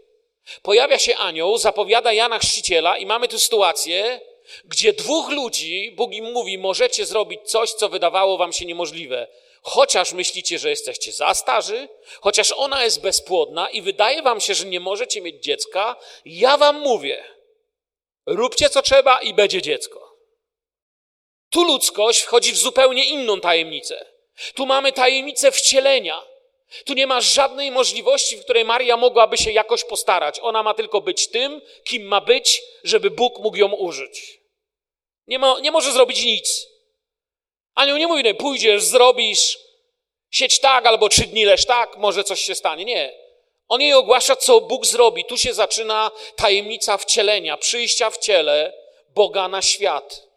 [0.62, 4.20] pojawia się anioł, zapowiada Jana Chrzciciela i mamy tu sytuację,
[4.64, 9.28] gdzie dwóch ludzi, Bóg im mówi, możecie zrobić coś, co wydawało wam się niemożliwe.
[9.62, 11.88] Chociaż myślicie, że jesteście za starzy,
[12.20, 16.80] chociaż ona jest bezpłodna i wydaje wam się, że nie możecie mieć dziecka, ja wam
[16.80, 17.24] mówię–
[18.26, 20.16] Róbcie co trzeba i będzie dziecko.
[21.50, 24.06] Tu ludzkość wchodzi w zupełnie inną tajemnicę.
[24.54, 26.22] Tu mamy tajemnicę wcielenia.
[26.84, 30.40] Tu nie ma żadnej możliwości, w której Maria mogłaby się jakoś postarać.
[30.42, 34.40] Ona ma tylko być tym, kim ma być, żeby Bóg mógł ją użyć.
[35.26, 36.66] Nie, ma, nie może zrobić nic.
[37.74, 39.58] Anioł nie mówi, pójdziesz, zrobisz,
[40.30, 42.84] sieć tak albo trzy dni leż tak, może coś się stanie.
[42.84, 43.23] Nie.
[43.68, 45.24] On jej ogłasza, co Bóg zrobi.
[45.24, 48.72] Tu się zaczyna tajemnica wcielenia, przyjścia w ciele
[49.08, 50.28] Boga na świat.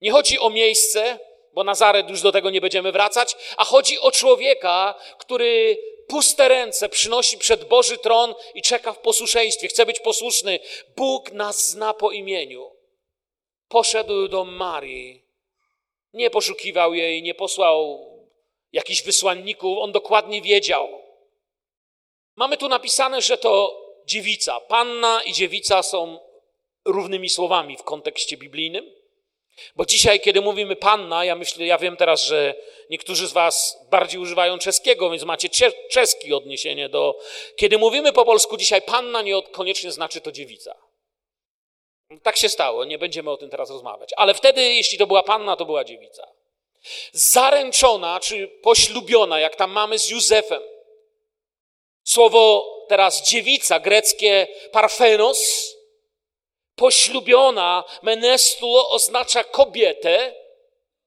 [0.00, 1.18] Nie chodzi o miejsce,
[1.52, 6.88] bo Nazaret już do tego nie będziemy wracać, a chodzi o człowieka, który puste ręce
[6.88, 10.58] przynosi przed Boży tron i czeka w posłuszeństwie, chce być posłuszny.
[10.96, 12.70] Bóg nas zna po imieniu.
[13.68, 15.24] Poszedł do Marii,
[16.12, 18.06] nie poszukiwał jej, nie posłał
[18.72, 21.05] jakichś wysłanników, on dokładnie wiedział.
[22.36, 24.60] Mamy tu napisane, że to dziewica.
[24.60, 26.18] Panna i dziewica są
[26.84, 28.96] równymi słowami w kontekście biblijnym.
[29.76, 32.54] Bo dzisiaj, kiedy mówimy panna, ja myślę, ja wiem teraz, że
[32.90, 35.48] niektórzy z Was bardziej używają czeskiego, więc macie
[35.90, 37.18] czeski odniesienie do.
[37.56, 40.74] Kiedy mówimy po polsku dzisiaj panna, nie koniecznie znaczy to dziewica.
[42.22, 44.10] Tak się stało, nie będziemy o tym teraz rozmawiać.
[44.16, 46.26] Ale wtedy, jeśli to była panna, to była dziewica.
[47.12, 50.62] Zaręczona czy poślubiona, jak tam mamy z Józefem.
[52.06, 55.72] Słowo teraz dziewica, greckie parfenos,
[56.74, 60.34] poślubiona, menestulo oznacza kobietę.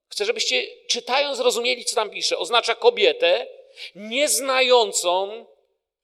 [0.10, 2.38] Chcę, żebyście czytając zrozumieli, co tam pisze.
[2.38, 3.48] Oznacza kobietę
[3.96, 5.46] nieznającą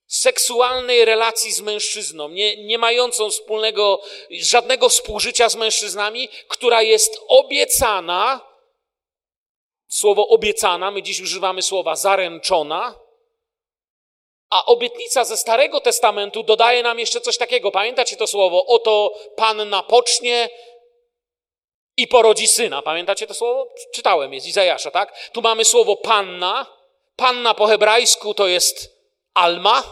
[0.08, 8.42] seksualnej relacji z mężczyzną, nie, nie mającą wspólnego, żadnego współżycia z mężczyznami, która jest obiecana,
[9.88, 13.05] słowo obiecana, my dziś używamy słowa zaręczona,
[14.56, 17.72] a obietnica ze Starego Testamentu dodaje nam jeszcze coś takiego.
[17.72, 18.65] Pamiętacie to słowo?
[18.65, 20.50] Oto Panna pocznie
[21.98, 22.82] i porodzi syna.
[22.82, 23.68] Pamiętacie to słowo?
[23.94, 25.30] Czytałem je z Izajasza, tak?
[25.34, 26.65] Tu mamy słowo panna.
[27.15, 28.96] Panna po hebrajsku to jest
[29.34, 29.84] alma,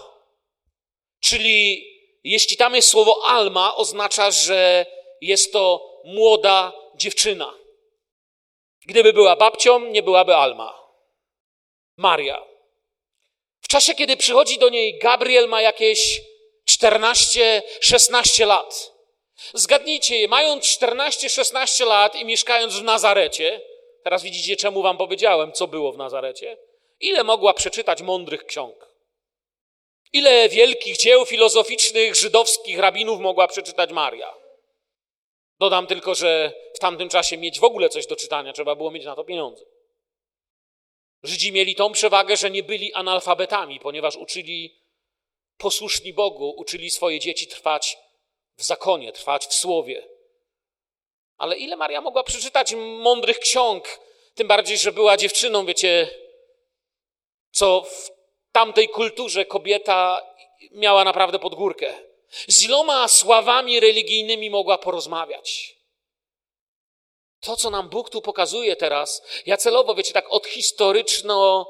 [1.20, 1.88] czyli
[2.24, 4.86] jeśli tam jest słowo alma, oznacza, że
[5.22, 7.54] jest to młoda dziewczyna.
[8.86, 10.80] Gdyby była babcią, nie byłaby alma.
[11.98, 12.53] Maria.
[13.74, 16.22] Czasie, kiedy przychodzi do niej Gabriel, ma jakieś
[16.70, 18.92] 14-16 lat.
[19.54, 23.62] Zgadnijcie, mając 14-16 lat i mieszkając w Nazarecie,
[24.04, 26.58] teraz widzicie, czemu wam powiedziałem, co było w Nazarecie,
[27.00, 28.76] ile mogła przeczytać mądrych ksiąg?
[30.14, 34.34] Ile wielkich dzieł filozoficznych żydowskich rabinów mogła przeczytać Maria?
[35.60, 39.06] Dodam tylko, że w tamtym czasie mieć w ogóle coś do czytania, trzeba było mieć
[39.06, 39.66] na to pieniądze.
[41.24, 44.80] Żydzi mieli tą przewagę, że nie byli analfabetami, ponieważ uczyli
[45.58, 47.98] posłuszni Bogu, uczyli swoje dzieci trwać
[48.58, 50.08] w zakonie, trwać w słowie.
[51.38, 54.00] Ale ile Maria mogła przeczytać mądrych ksiąg,
[54.36, 56.10] tym bardziej, że była dziewczyną, wiecie,
[57.52, 58.12] co w
[58.52, 60.28] tamtej kulturze kobieta
[60.72, 61.94] miała naprawdę pod górkę.
[62.48, 65.76] Z iloma sławami religijnymi mogła porozmawiać.
[67.44, 71.68] To, co nam Bóg tu pokazuje teraz, ja celowo, wiecie, tak od historyczno,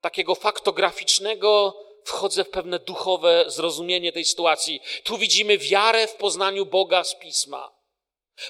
[0.00, 4.80] takiego faktograficznego wchodzę w pewne duchowe zrozumienie tej sytuacji.
[5.04, 7.72] Tu widzimy wiarę w poznaniu Boga z Pisma.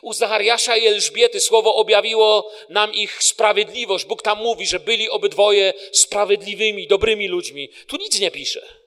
[0.03, 4.05] U Zachariasza i Elżbiety słowo objawiło nam ich sprawiedliwość.
[4.05, 7.71] Bóg tam mówi, że byli obydwoje sprawiedliwymi, dobrymi ludźmi.
[7.87, 8.81] Tu nic nie pisze.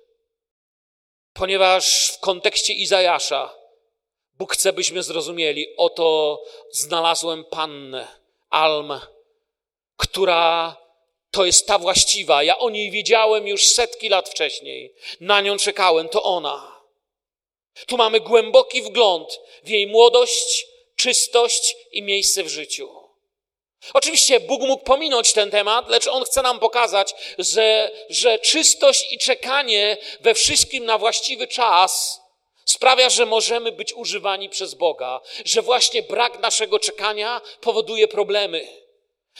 [1.34, 3.62] Ponieważ w kontekście Izajasza
[4.38, 6.39] Bóg chce, byśmy zrozumieli, oto
[6.72, 8.08] znalazłem pannę,
[8.50, 9.00] Alm,
[9.98, 10.76] która
[11.32, 12.43] to jest ta właściwa.
[12.43, 14.93] Ja o niej wiedziałem już setki lat wcześniej.
[15.19, 16.82] Na nią czekałem, to ona.
[17.88, 23.04] Tu mamy głęboki wgląd w jej młodość, czystość i miejsce w życiu.
[23.93, 29.17] Oczywiście Bóg mógł pominąć ten temat, lecz On chce nam pokazać, że, że czystość i
[29.17, 32.23] czekanie we wszystkim na właściwy czas
[32.65, 38.67] sprawia, że możemy być używani przez Boga, że właśnie brak naszego czekania powoduje problemy.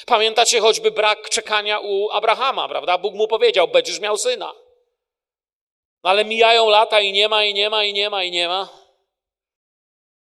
[0.06, 2.98] Pamiętacie choćby brak czekania u Abrahama, prawda?
[2.98, 4.54] Bóg mu powiedział: Będziesz miał syna.
[6.04, 8.48] No ale mijają lata i nie ma, i nie ma, i nie ma, i nie
[8.48, 8.70] ma.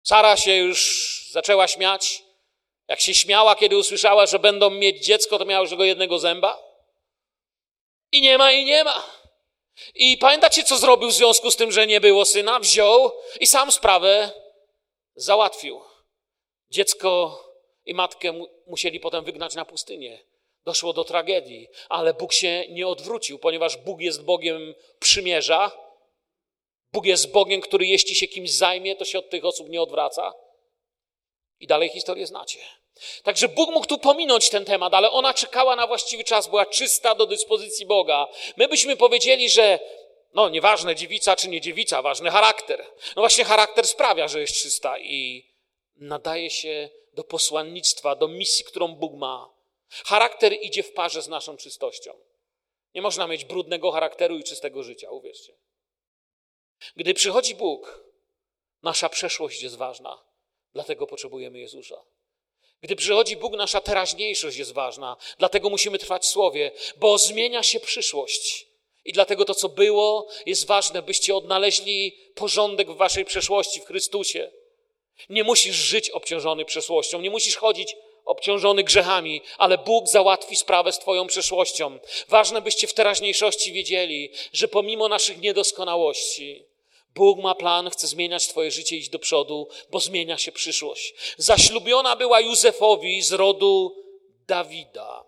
[0.03, 2.23] Sara się już zaczęła śmiać.
[2.89, 6.63] Jak się śmiała, kiedy usłyszała, że będą mieć dziecko, to miała już tego jednego zęba.
[8.13, 9.05] I nie ma, i nie ma.
[9.95, 12.61] I pamiętacie, co zrobił w związku z tym, że nie było syna?
[12.61, 14.31] Wziął i sam sprawę
[15.15, 15.81] załatwił.
[16.71, 17.43] Dziecko
[17.85, 18.33] i matkę
[18.67, 20.19] musieli potem wygnać na pustynię.
[20.65, 25.73] Doszło do tragedii, ale Bóg się nie odwrócił, ponieważ Bóg jest Bogiem przymierza.
[26.93, 30.33] Bóg jest Bogiem, który jeśli się kimś zajmie, to się od tych osób nie odwraca.
[31.61, 32.59] I dalej historię znacie.
[33.23, 37.15] Także Bóg mógł tu pominąć ten temat, ale ona czekała na właściwy czas, była czysta
[37.15, 38.29] do dyspozycji Boga.
[38.57, 39.79] My byśmy powiedzieli, że
[40.35, 42.87] no nieważne dziewica czy nie dziewica, ważny charakter.
[43.17, 45.47] No właśnie charakter sprawia, że jest czysta i
[45.97, 49.51] nadaje się do posłannictwa, do misji, którą Bóg ma.
[50.05, 52.13] Charakter idzie w parze z naszą czystością.
[52.95, 55.53] Nie można mieć brudnego charakteru i czystego życia, uwierzcie.
[56.97, 58.05] Gdy przychodzi Bóg,
[58.83, 60.23] nasza przeszłość jest ważna.
[60.73, 62.03] Dlatego potrzebujemy Jezusa.
[62.83, 65.17] Gdy przychodzi Bóg, nasza teraźniejszość jest ważna.
[65.39, 68.67] Dlatego musimy trwać w Słowie, bo zmienia się przyszłość.
[69.05, 74.51] I dlatego to, co było, jest ważne, byście odnaleźli porządek w waszej przeszłości w Chrystusie.
[75.29, 80.99] Nie musisz żyć obciążony przeszłością, nie musisz chodzić obciążony grzechami, ale Bóg załatwi sprawę z
[80.99, 81.99] Twoją przeszłością.
[82.29, 86.65] Ważne, byście w teraźniejszości wiedzieli, że pomimo naszych niedoskonałości,
[87.17, 91.15] Bóg ma plan, chce zmieniać Twoje życie, iść do przodu, bo zmienia się przyszłość.
[91.37, 93.97] Zaślubiona była Józefowi z rodu
[94.47, 95.25] Dawida.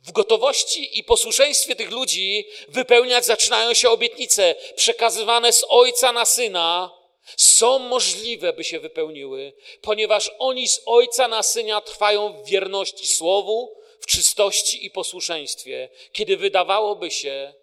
[0.00, 6.90] W gotowości i posłuszeństwie tych ludzi wypełniać zaczynają się obietnice przekazywane z ojca na syna,
[7.36, 13.76] są możliwe, by się wypełniły, ponieważ oni z ojca na syna trwają w wierności słowu,
[14.00, 17.54] w czystości i posłuszeństwie, kiedy wydawałoby się,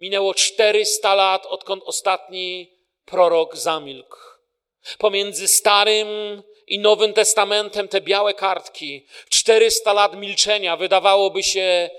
[0.00, 2.72] minęło 400 lat, odkąd ostatni
[3.04, 4.16] prorok zamilkł.
[4.98, 11.90] Pomiędzy Starym i Nowym Testamentem te białe kartki, 400 lat milczenia, wydawałoby się,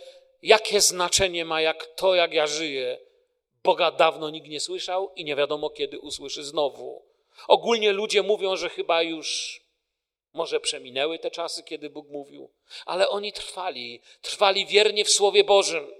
[0.41, 2.97] jakie znaczenie ma jak to, jak ja żyję.
[3.63, 7.05] Boga dawno nikt nie słyszał i nie wiadomo, kiedy usłyszy znowu.
[7.47, 9.61] Ogólnie ludzie mówią, że chyba już
[10.33, 12.49] może przeminęły te czasy, kiedy Bóg mówił,
[12.85, 15.98] ale oni trwali, trwali wiernie w Słowie Bożym.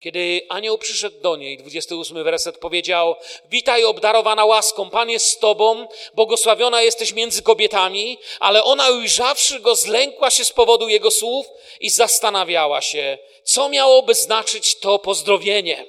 [0.00, 5.88] Kiedy anioł przyszedł do niej, 28 werset powiedział: Witaj, obdarowana łaską, Pan jest z tobą,
[6.14, 11.46] błogosławiona jesteś między kobietami, ale ona ujrzawszy go, zlękła się z powodu jego słów
[11.80, 15.86] i zastanawiała się, co miałoby znaczyć to pozdrowienie.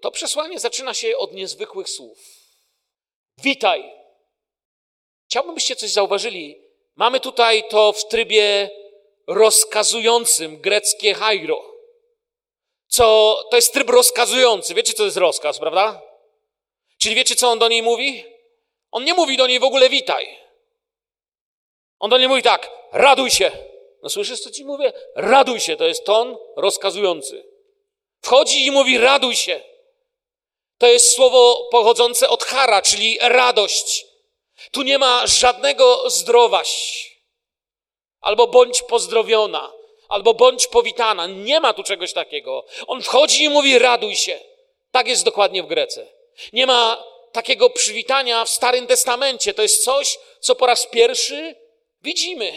[0.00, 2.18] To przesłanie zaczyna się od niezwykłych słów.
[3.38, 3.92] Witaj.
[5.28, 6.62] Chciałbym, byście coś zauważyli.
[6.96, 8.70] Mamy tutaj to w trybie
[9.26, 11.75] rozkazującym greckie hairo
[12.88, 14.74] co to jest tryb rozkazujący.
[14.74, 16.02] Wiecie, co to jest rozkaz, prawda?
[16.98, 18.24] Czyli wiecie, co on do niej mówi?
[18.90, 20.38] On nie mówi do niej w ogóle witaj.
[21.98, 23.52] On do niej mówi tak, raduj się.
[24.02, 24.92] No słyszysz, co ci mówię?
[25.14, 27.44] Raduj się, to jest ton rozkazujący.
[28.22, 29.60] Wchodzi i mówi raduj się.
[30.78, 34.06] To jest słowo pochodzące od chara, czyli radość.
[34.70, 36.70] Tu nie ma żadnego zdrowaś.
[38.20, 39.72] Albo bądź pozdrowiona
[40.08, 41.26] albo bądź powitana.
[41.26, 42.64] Nie ma tu czegoś takiego.
[42.86, 44.40] On wchodzi i mówi: raduj się.
[44.90, 46.06] Tak jest dokładnie w Grece.
[46.52, 49.54] Nie ma takiego przywitania w Starym Testamencie.
[49.54, 51.54] To jest coś, co po raz pierwszy
[52.02, 52.52] widzimy.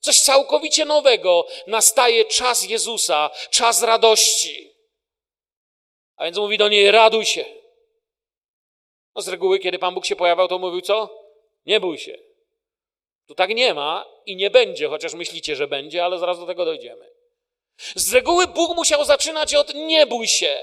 [0.00, 1.46] Coś całkowicie nowego.
[1.66, 4.72] Nastaje czas Jezusa, czas radości.
[6.16, 7.44] A więc mówi do niej: raduj się.
[9.14, 11.26] No z reguły, kiedy Pan Bóg się pojawiał, to mówił co?
[11.66, 12.25] Nie bój się.
[13.28, 16.64] Tu tak nie ma i nie będzie, chociaż myślicie, że będzie, ale zaraz do tego
[16.64, 17.10] dojdziemy.
[17.94, 20.62] Z reguły Bóg musiał zaczynać od nie bój się.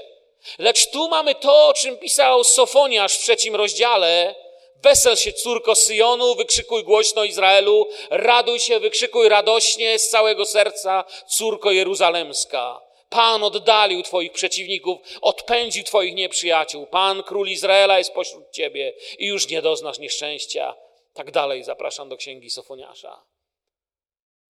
[0.58, 4.34] Lecz tu mamy to, o czym pisał Sofoniasz w trzecim rozdziale.
[4.82, 11.70] Wesel się, córko Syjonu, wykrzykuj głośno Izraelu, raduj się, wykrzykuj radośnie z całego serca, córko
[11.70, 12.80] Jeruzalemska.
[13.08, 16.86] Pan oddalił Twoich przeciwników, odpędził Twoich nieprzyjaciół.
[16.86, 20.74] Pan, król Izraela, jest pośród Ciebie i już nie doznasz nieszczęścia.
[21.14, 23.24] Tak dalej zapraszam do księgi Sofoniasza.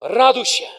[0.01, 0.71] Raduj się.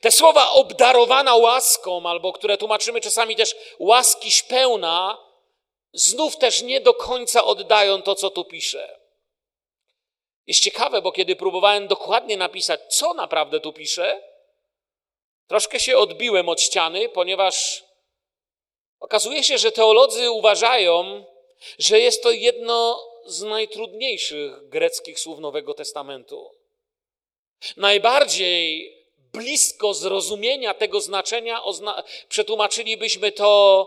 [0.00, 5.18] Te słowa obdarowana łaską, albo które tłumaczymy czasami też łaskiś pełna,
[5.92, 9.00] znów też nie do końca oddają to, co tu pisze.
[10.46, 14.22] Jest ciekawe, bo kiedy próbowałem dokładnie napisać, co naprawdę tu pisze,
[15.46, 17.84] troszkę się odbiłem od ściany, ponieważ
[19.00, 21.24] okazuje się, że teolodzy uważają,
[21.78, 26.50] że jest to jedno z najtrudniejszych greckich słów Nowego Testamentu.
[27.76, 28.96] Najbardziej
[29.32, 31.62] blisko zrozumienia tego znaczenia
[32.28, 33.86] przetłumaczylibyśmy to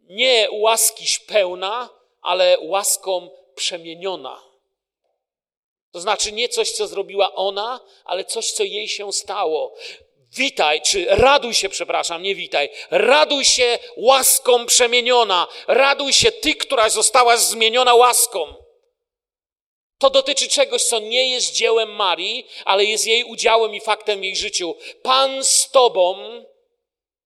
[0.00, 1.88] nie łaskiś pełna,
[2.22, 4.42] ale łaską przemieniona.
[5.92, 9.74] To znaczy nie coś, co zrobiła ona, ale coś, co jej się stało.
[10.32, 12.70] Witaj, czy raduj się, przepraszam, nie witaj.
[12.90, 15.46] Raduj się łaską przemieniona.
[15.66, 18.65] Raduj się ty, która została zmieniona łaską.
[19.98, 24.24] To dotyczy czegoś, co nie jest dziełem Marii, ale jest jej udziałem i faktem w
[24.24, 24.74] jej życiu.
[25.02, 26.16] Pan z Tobą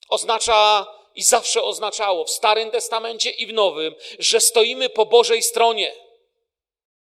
[0.09, 5.95] oznacza i zawsze oznaczało w Starym Testamencie i w Nowym, że stoimy po Bożej stronie.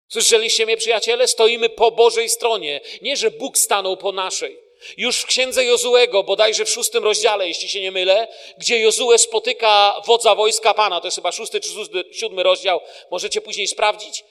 [0.09, 1.29] Słyszeliście mnie, przyjaciele?
[1.29, 2.81] Stoimy po Bożej stronie.
[3.03, 4.59] Nie, że Bóg stanął po naszej.
[4.97, 10.03] Już w księdze Jozuego, bodajże w szóstym rozdziale, jeśli się nie mylę, gdzie Jozue spotyka
[10.07, 11.71] wodza wojska Pana, to jest chyba szósty czy
[12.13, 14.25] siódmy rozdział, możecie później sprawdzić.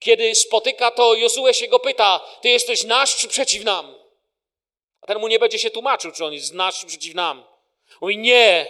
[0.00, 3.94] Kiedy spotyka to, Jozue się go pyta, ty jesteś nasz czy przeciw nam?
[5.00, 7.44] A ten mu nie będzie się tłumaczył, czy on jest nasz czy przeciw nam.
[8.00, 8.66] Mówi, nie.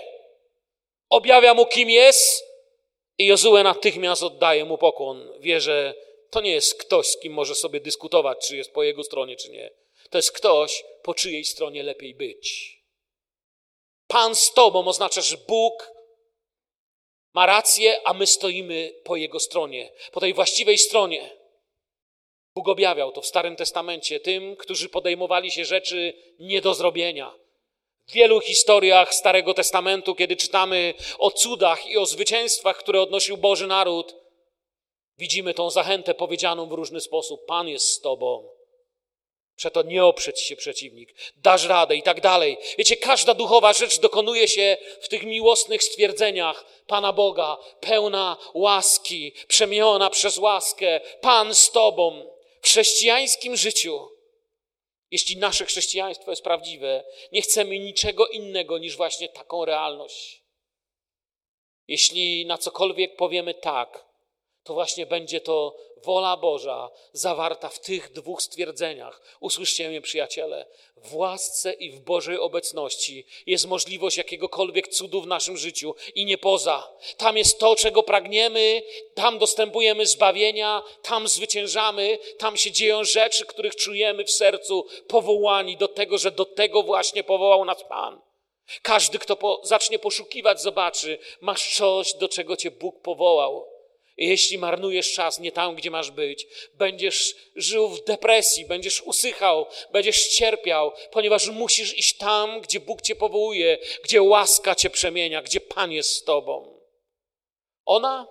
[1.09, 2.45] Objawia mu, kim jest
[3.19, 5.33] I Jozue natychmiast oddaje mu pokłon.
[5.41, 5.95] Wie, że
[6.31, 9.51] to nie jest ktoś, z kim może sobie dyskutować, czy jest po jego stronie, czy
[9.51, 9.71] nie.
[10.11, 12.77] To jest ktoś, po czyjej stronie lepiej być.
[14.07, 15.93] Pan z tobą oznacza, że Bóg
[17.35, 21.31] ma rację, a my stoimy po jego stronie, po tej właściwej stronie.
[22.55, 27.35] Bóg objawiał to w Starym Testamencie tym, którzy podejmowali się rzeczy nie do zrobienia.
[28.07, 33.67] W wielu historiach Starego Testamentu, kiedy czytamy o cudach i o zwycięstwach, które odnosił Boży
[33.67, 34.17] naród,
[35.19, 38.60] widzimy tą zachętę powiedzianą w różny sposób: Pan jest z Tobą.
[39.61, 42.59] Przeto nie oprzeć się przeciwnik, dasz radę i tak dalej.
[42.79, 50.11] Wiecie, każda duchowa rzecz dokonuje się w tych miłosnych stwierdzeniach Pana Boga, pełna łaski, przemieniona
[50.11, 52.31] przez łaskę, Pan z Tobą.
[52.63, 54.09] W chrześcijańskim życiu,
[55.11, 60.43] jeśli nasze chrześcijaństwo jest prawdziwe, nie chcemy niczego innego niż właśnie taką realność.
[61.89, 64.10] Jeśli na cokolwiek powiemy tak,
[64.65, 69.23] to właśnie będzie to wola Boża zawarta w tych dwóch stwierdzeniach.
[69.41, 75.57] Usłyszcie mnie, przyjaciele, w łasce i w Bożej obecności jest możliwość jakiegokolwiek cudu w naszym
[75.57, 76.93] życiu i nie poza.
[77.17, 78.83] Tam jest to, czego pragniemy,
[79.15, 85.89] tam dostępujemy zbawienia, tam zwyciężamy, tam się dzieją rzeczy, których czujemy w sercu powołani do
[85.89, 88.21] tego, że do tego właśnie powołał nas Pan.
[88.83, 93.80] Każdy, kto po, zacznie poszukiwać, zobaczy, masz coś, do czego cię Bóg powołał.
[94.17, 100.29] Jeśli marnujesz czas nie tam, gdzie masz być, będziesz żył w depresji, będziesz usychał, będziesz
[100.29, 105.93] cierpiał, ponieważ musisz iść tam, gdzie Bóg cię powołuje, gdzie łaska cię przemienia, gdzie Pan
[105.93, 106.81] jest z tobą.
[107.85, 108.27] Ona,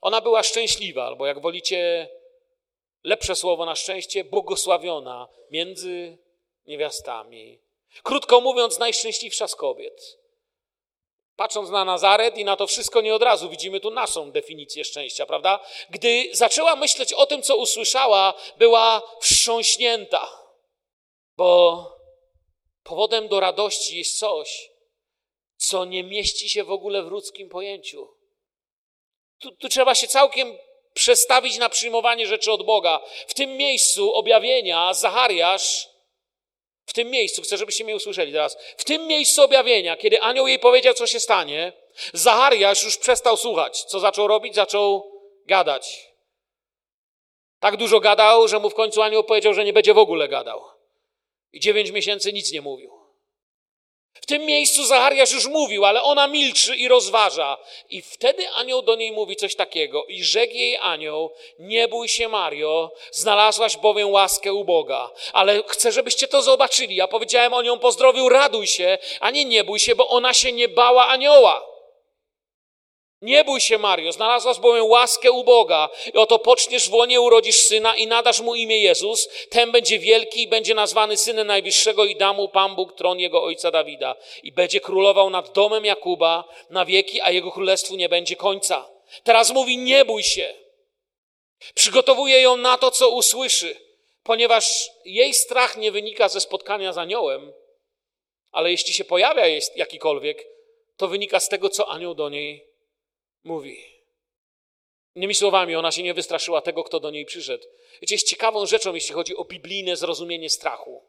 [0.00, 2.08] ona była szczęśliwa, albo jak wolicie
[3.04, 6.18] lepsze słowo na szczęście, błogosławiona między
[6.66, 7.60] niewiastami.
[8.02, 10.21] Krótko mówiąc, najszczęśliwsza z kobiet.
[11.42, 15.26] Patrząc na Nazaret i na to wszystko, nie od razu widzimy tu naszą definicję szczęścia,
[15.26, 15.60] prawda?
[15.90, 20.28] Gdy zaczęła myśleć o tym, co usłyszała, była wstrząśnięta,
[21.36, 21.86] bo
[22.82, 24.70] powodem do radości jest coś,
[25.56, 28.08] co nie mieści się w ogóle w ludzkim pojęciu.
[29.38, 30.58] Tu, tu trzeba się całkiem
[30.94, 33.00] przestawić na przyjmowanie rzeczy od Boga.
[33.26, 35.91] W tym miejscu objawienia Zachariasz
[36.86, 40.58] w tym miejscu, chcę, żebyście mnie usłyszeli teraz, w tym miejscu objawienia, kiedy anioł jej
[40.58, 41.72] powiedział, co się stanie,
[42.12, 43.84] Zachariasz już przestał słuchać.
[43.84, 44.54] Co zaczął robić?
[44.54, 45.12] Zaczął
[45.46, 46.12] gadać.
[47.60, 50.64] Tak dużo gadał, że mu w końcu anioł powiedział, że nie będzie w ogóle gadał.
[51.52, 53.01] I dziewięć miesięcy nic nie mówił.
[54.14, 57.58] W tym miejscu Zachariasz już mówił, ale ona milczy i rozważa.
[57.90, 60.04] I wtedy anioł do niej mówi coś takiego.
[60.04, 65.10] I rzekł jej anioł, nie bój się Mario, znalazłaś bowiem łaskę u Boga.
[65.32, 66.96] Ale chcę, żebyście to zobaczyli.
[66.96, 70.52] Ja powiedziałem o nią pozdrowił, raduj się, a nie nie bój się, bo ona się
[70.52, 71.71] nie bała anioła.
[73.22, 75.88] Nie bój się, Mario, znalazłaś bowiem łaskę u Boga.
[76.14, 79.28] I oto poczniesz w łonie, urodzisz syna i nadasz mu imię Jezus.
[79.50, 83.42] Ten będzie wielki i będzie nazwany synem Najwyższego i da mu Pan Bóg tron jego
[83.42, 84.16] ojca Dawida.
[84.42, 88.88] I będzie królował nad domem Jakuba na wieki, a jego królestwu nie będzie końca.
[89.24, 90.54] Teraz mówi, nie bój się.
[91.74, 93.76] Przygotowuje ją na to, co usłyszy,
[94.22, 97.52] ponieważ jej strach nie wynika ze spotkania z aniołem,
[98.52, 99.44] ale jeśli się pojawia
[99.76, 100.46] jakikolwiek,
[100.96, 102.71] to wynika z tego, co anioł do niej
[103.44, 103.92] mówi.
[105.14, 107.64] Innymi słowami, ona się nie wystraszyła tego, kto do niej przyszedł.
[108.00, 111.02] Wiecie, jest ciekawą rzeczą, jeśli chodzi o biblijne zrozumienie strachu.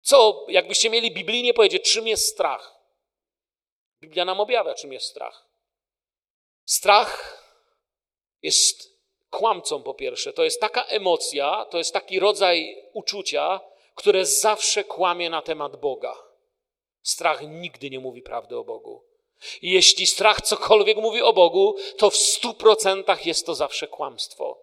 [0.00, 2.76] Co, jakbyście mieli biblijnie powiedzieć, czym jest strach?
[4.00, 5.46] Biblia nam objawia, czym jest strach.
[6.64, 7.42] Strach
[8.42, 8.96] jest
[9.30, 10.32] kłamcą, po pierwsze.
[10.32, 13.60] To jest taka emocja, to jest taki rodzaj uczucia,
[13.94, 16.16] które zawsze kłamie na temat Boga.
[17.02, 19.04] Strach nigdy nie mówi prawdy o Bogu.
[19.62, 24.58] I jeśli strach cokolwiek mówi o Bogu, to w stu procentach jest to zawsze kłamstwo.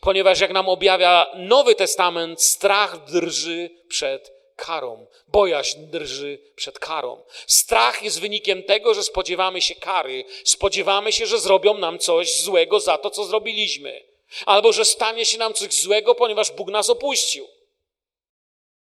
[0.00, 5.06] Ponieważ jak nam objawia Nowy Testament, strach drży przed karą.
[5.28, 7.22] Bojaźń drży przed karą.
[7.46, 10.24] Strach jest wynikiem tego, że spodziewamy się kary.
[10.44, 14.04] Spodziewamy się, że zrobią nam coś złego za to, co zrobiliśmy.
[14.46, 17.48] Albo że stanie się nam coś złego, ponieważ Bóg nas opuścił.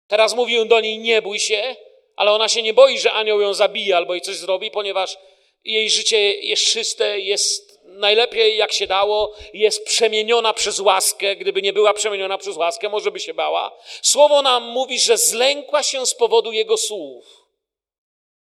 [0.08, 1.76] Teraz mówię do niej, nie bój się,
[2.16, 5.18] ale ona się nie boi, że anioł ją zabije albo jej coś zrobi, ponieważ
[5.68, 11.36] jej życie jest czyste, jest najlepiej jak się dało, jest przemieniona przez łaskę.
[11.36, 13.78] Gdyby nie była przemieniona przez łaskę, może by się bała.
[14.02, 17.26] Słowo nam mówi, że zlękła się z powodu jego słów.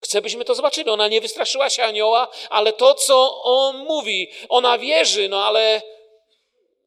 [0.01, 0.89] Chcę, byśmy to zobaczyli.
[0.89, 5.81] Ona nie wystraszyła się anioła, ale to, co on mówi, ona wierzy, no ale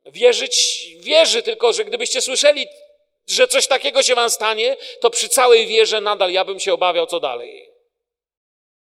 [0.07, 2.67] wierzyć wierzy, tylko że gdybyście słyszeli,
[3.27, 7.07] że coś takiego się wam stanie, to przy całej wierze nadal ja bym się obawiał,
[7.07, 7.70] co dalej.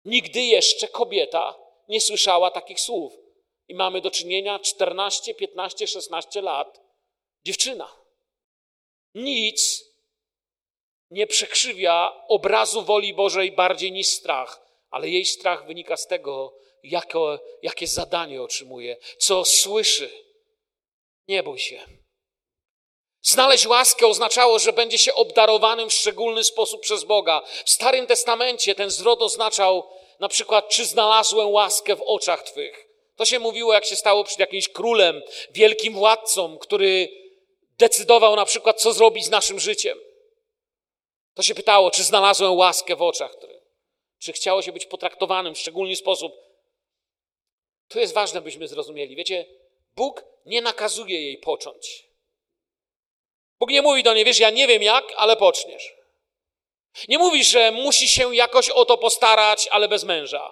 [0.09, 1.55] Nigdy jeszcze kobieta
[1.89, 3.13] nie słyszała takich słów.
[3.69, 6.81] I mamy do czynienia 14, 15, 16 lat.
[7.45, 7.93] Dziewczyna.
[9.15, 9.85] Nic
[11.11, 16.55] nie przekrzywia obrazu woli Bożej bardziej niż strach, ale jej strach wynika z tego,
[17.63, 20.11] jakie, zadanie otrzymuje, co słyszy.
[21.29, 21.87] Nie bój się.
[23.29, 27.43] Znaleźć łaskę oznaczało, że będzie się obdarowanym w szczególny sposób przez Boga.
[27.64, 32.89] W Starym Testamencie ten zwrot oznaczał na przykład, czy znalazłem łaskę w oczach Twych.
[33.16, 37.09] To się mówiło, jak się stało przed jakimś królem, wielkim władcą, który
[37.79, 39.99] decydował na przykład, co zrobić z naszym życiem.
[41.35, 43.62] To się pytało, czy znalazłem łaskę w oczach Twych.
[44.18, 46.33] Czy chciało się być potraktowanym w szczególny sposób.
[47.89, 49.16] To jest ważne, byśmy zrozumieli.
[49.16, 49.47] Wiecie,
[49.97, 52.08] Bóg nie nakazuje jej począć.
[53.61, 55.95] Bóg nie mówi do niej, wiesz, ja nie wiem jak, ale poczniesz.
[57.09, 60.51] Nie mówi, że musi się jakoś o to postarać, ale bez męża.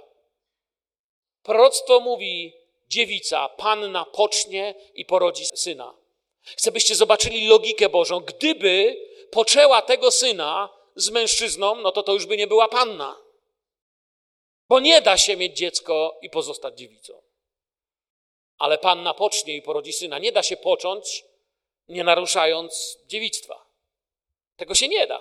[1.43, 2.53] Proroctwo mówi,
[2.89, 5.95] dziewica, panna pocznie i porodzi syna.
[6.43, 8.21] Chcę, byście zobaczyli logikę Bożą.
[8.21, 8.97] Gdyby
[9.31, 13.17] poczęła tego syna z mężczyzną, no to to już by nie była panna.
[14.69, 17.23] Bo nie da się mieć dziecko i pozostać dziewicą.
[18.59, 20.19] Ale panna pocznie i porodzi syna.
[20.19, 21.25] Nie da się począć
[21.89, 23.67] nie naruszając dziewictwa.
[24.57, 25.21] Tego się nie da.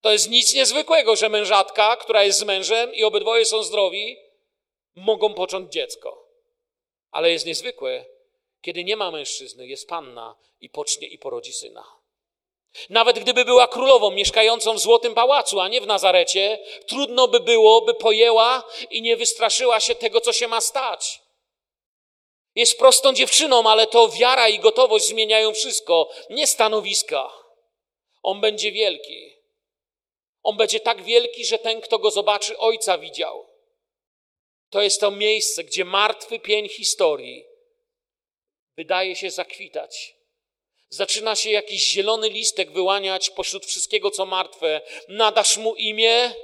[0.00, 4.16] To jest nic niezwykłego, że mężatka, która jest z mężem i obydwoje są zdrowi,
[4.94, 6.28] mogą począć dziecko.
[7.10, 8.04] Ale jest niezwykłe,
[8.60, 12.00] kiedy nie ma mężczyzny, jest panna i pocznie i porodzi syna.
[12.90, 17.80] Nawet gdyby była królową mieszkającą w złotym pałacu, a nie w Nazarecie, trudno by było,
[17.80, 21.22] by pojęła i nie wystraszyła się tego, co się ma stać.
[22.60, 27.32] Jest prostą dziewczyną, ale to wiara i gotowość zmieniają wszystko, nie stanowiska.
[28.22, 29.36] On będzie wielki.
[30.42, 33.46] On będzie tak wielki, że ten, kto go zobaczy, ojca widział.
[34.70, 37.44] To jest to miejsce, gdzie martwy pień historii
[38.76, 40.14] wydaje się zakwitać.
[40.88, 44.80] Zaczyna się jakiś zielony listek wyłaniać pośród wszystkiego, co martwe.
[45.08, 46.34] Nadasz mu imię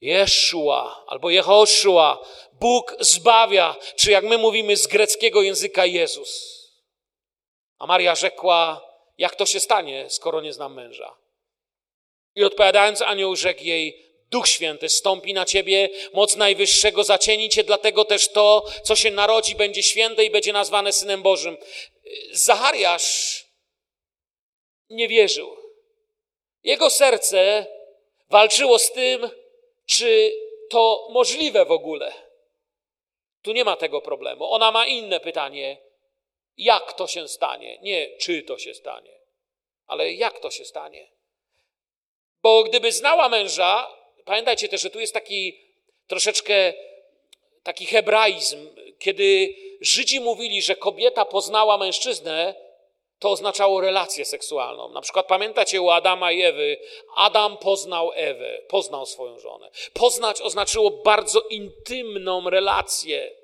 [0.00, 2.18] Jeszua albo Jehoszua,
[2.52, 6.56] Bóg zbawia, czy jak my mówimy z greckiego języka Jezus.
[7.78, 8.88] A Maria rzekła,
[9.18, 11.16] jak to się stanie, skoro nie znam męża?
[12.34, 18.04] I odpowiadając, anioł rzekł jej, Duch Święty stąpi na ciebie, moc Najwyższego zacieni cię, dlatego
[18.04, 21.56] też to, co się narodzi, będzie święte i będzie nazwane Synem Bożym.
[22.32, 23.44] Zachariasz
[24.90, 25.56] nie wierzył.
[26.62, 27.66] Jego serce
[28.30, 29.30] walczyło z tym,
[29.86, 30.32] czy
[30.70, 32.12] to możliwe w ogóle.
[33.42, 34.52] Tu nie ma tego problemu.
[34.52, 35.78] Ona ma inne pytanie.
[36.56, 37.78] Jak to się stanie?
[37.82, 39.20] Nie, czy to się stanie,
[39.86, 41.08] ale jak to się stanie?
[42.42, 45.60] Bo gdyby znała męża, pamiętajcie też, że tu jest taki
[46.06, 46.72] troszeczkę
[47.62, 48.68] taki hebraizm,
[48.98, 52.54] kiedy Żydzi mówili, że kobieta poznała mężczyznę,
[53.18, 54.88] to oznaczało relację seksualną.
[54.88, 56.76] Na przykład pamiętacie u Adama i Ewy,
[57.16, 59.70] Adam poznał Ewę, poznał swoją żonę.
[59.92, 63.36] Poznać oznaczyło bardzo intymną relację.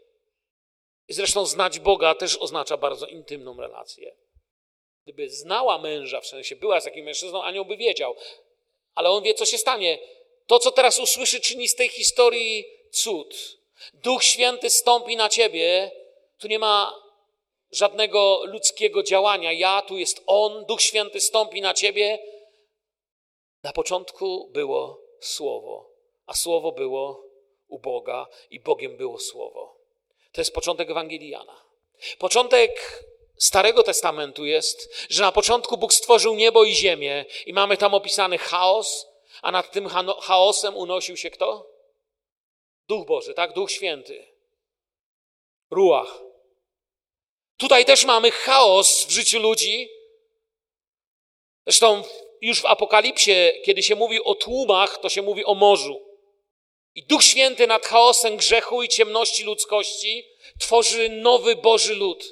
[1.08, 4.16] Zresztą znać Boga też oznacza bardzo intymną relację.
[5.04, 8.16] Gdyby znała męża, w sensie była z jakimś mężczyzną, anioł by wiedział.
[8.94, 9.98] Ale on wie, co się stanie.
[10.46, 13.58] To, co teraz usłyszy, czyni z tej historii cud.
[13.94, 15.90] Duch Święty stąpi na ciebie.
[16.38, 17.01] Tu nie ma
[17.72, 19.52] żadnego ludzkiego działania.
[19.52, 22.18] Ja, tu jest On, Duch Święty stąpi na ciebie.
[23.62, 25.90] Na początku było Słowo,
[26.26, 27.24] a Słowo było
[27.68, 29.76] u Boga i Bogiem było Słowo.
[30.32, 31.62] To jest początek Ewangelii Jana.
[32.18, 33.04] Początek
[33.36, 38.38] Starego Testamentu jest, że na początku Bóg stworzył niebo i ziemię i mamy tam opisany
[38.38, 39.06] chaos,
[39.42, 39.88] a nad tym
[40.20, 41.70] chaosem unosił się kto?
[42.88, 43.52] Duch Boży, tak?
[43.52, 44.26] Duch Święty.
[45.70, 46.32] Ruach.
[47.62, 49.88] Tutaj też mamy chaos w życiu ludzi.
[51.66, 52.02] Zresztą
[52.40, 53.32] już w Apokalipsie,
[53.64, 56.06] kiedy się mówi o tłumach, to się mówi o morzu.
[56.94, 60.24] I Duch Święty nad chaosem grzechu i ciemności ludzkości
[60.60, 62.24] tworzy nowy Boży lud.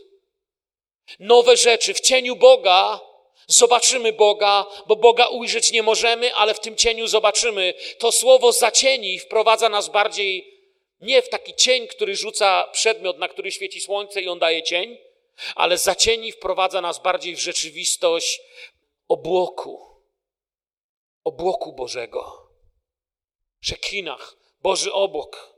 [1.18, 1.94] Nowe rzeczy.
[1.94, 3.00] W cieniu Boga
[3.46, 7.74] zobaczymy Boga, bo Boga ujrzeć nie możemy, ale w tym cieniu zobaczymy.
[7.98, 10.60] To słowo zacieni wprowadza nas bardziej
[11.00, 15.09] nie w taki cień, który rzuca przedmiot, na który świeci słońce i on daje cień,
[15.54, 18.40] ale zacieni wprowadza nas bardziej w rzeczywistość
[19.08, 19.86] obłoku,
[21.24, 22.50] obłoku Bożego.
[23.60, 25.54] Szekinach, Boży obok.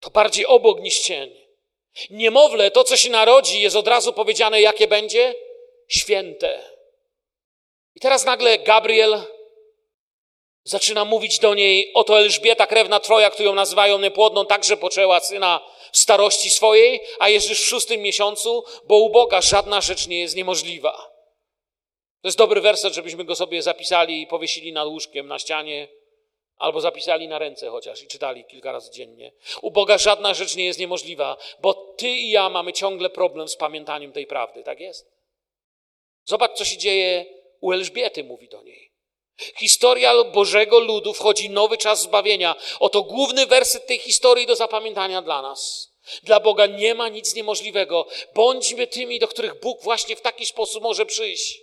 [0.00, 1.46] To bardziej obok niż cień.
[2.10, 5.34] Niemowlę, to co się narodzi, jest od razu powiedziane, jakie będzie?
[5.88, 6.76] Święte.
[7.94, 9.22] I teraz nagle Gabriel
[10.64, 15.60] zaczyna mówić do niej, oto Elżbieta, krewna Troja, którą nazywają niepłodną, także poczęła syna,
[15.92, 21.16] starości swojej, a jeżdżysz w szóstym miesiącu, bo u Boga żadna rzecz nie jest niemożliwa.
[22.22, 25.88] To jest dobry werset, żebyśmy go sobie zapisali i powiesili nad łóżkiem, na ścianie,
[26.56, 29.32] albo zapisali na ręce chociaż i czytali kilka razy dziennie.
[29.62, 33.56] U Boga żadna rzecz nie jest niemożliwa, bo ty i ja mamy ciągle problem z
[33.56, 35.12] pamiętaniem tej prawdy, tak jest?
[36.24, 37.26] Zobacz, co się dzieje
[37.60, 38.85] u Elżbiety, mówi do niej.
[39.56, 42.54] Historia Bożego ludu wchodzi nowy czas zbawienia.
[42.80, 45.90] Oto główny werset tej historii do zapamiętania dla nas.
[46.22, 48.06] Dla Boga nie ma nic niemożliwego.
[48.34, 51.60] Bądźmy tymi, do których Bóg właśnie w taki sposób może przyjść.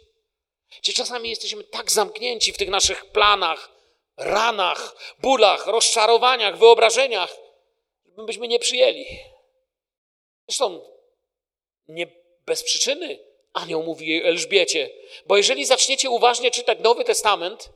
[0.81, 3.69] Gdzie czasami jesteśmy tak zamknięci w tych naszych planach,
[4.17, 7.37] ranach, bólach, rozczarowaniach, wyobrażeniach,
[8.17, 9.05] byśmy nie przyjęli.
[10.47, 10.81] Zresztą
[11.87, 12.07] nie
[12.45, 14.89] bez przyczyny anioł mówi jej Elżbiecie,
[15.25, 17.69] bo jeżeli zaczniecie uważnie czytać Nowy Testament,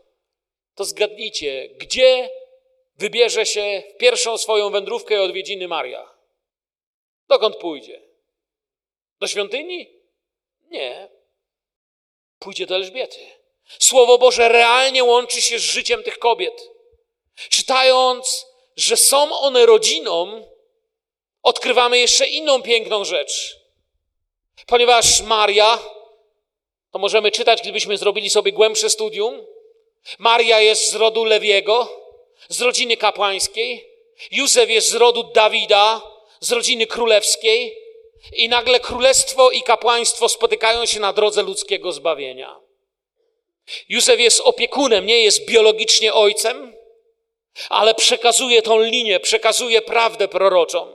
[0.75, 2.29] to zgadnijcie, gdzie
[2.97, 6.09] wybierze się w pierwszą swoją wędrówkę i odwiedziny Maria.
[7.27, 8.01] Dokąd pójdzie?
[9.19, 9.89] Do świątyni?
[10.69, 11.09] Nie.
[12.39, 13.19] Pójdzie do Elżbiety.
[13.79, 16.69] Słowo Boże realnie łączy się z życiem tych kobiet.
[17.49, 20.47] Czytając, że są one rodziną,
[21.43, 23.59] odkrywamy jeszcze inną piękną rzecz.
[24.65, 25.79] Ponieważ Maria,
[26.91, 29.45] to możemy czytać, gdybyśmy zrobili sobie głębsze studium,
[30.19, 31.89] Maria jest z rodu Lewiego,
[32.49, 33.89] z rodziny kapłańskiej,
[34.31, 36.01] Józef jest z rodu Dawida,
[36.39, 37.77] z rodziny królewskiej
[38.33, 42.59] i nagle królestwo i kapłaństwo spotykają się na drodze ludzkiego zbawienia.
[43.89, 46.75] Józef jest opiekunem, nie jest biologicznie ojcem,
[47.69, 50.93] ale przekazuje tą linię, przekazuje prawdę proroczą.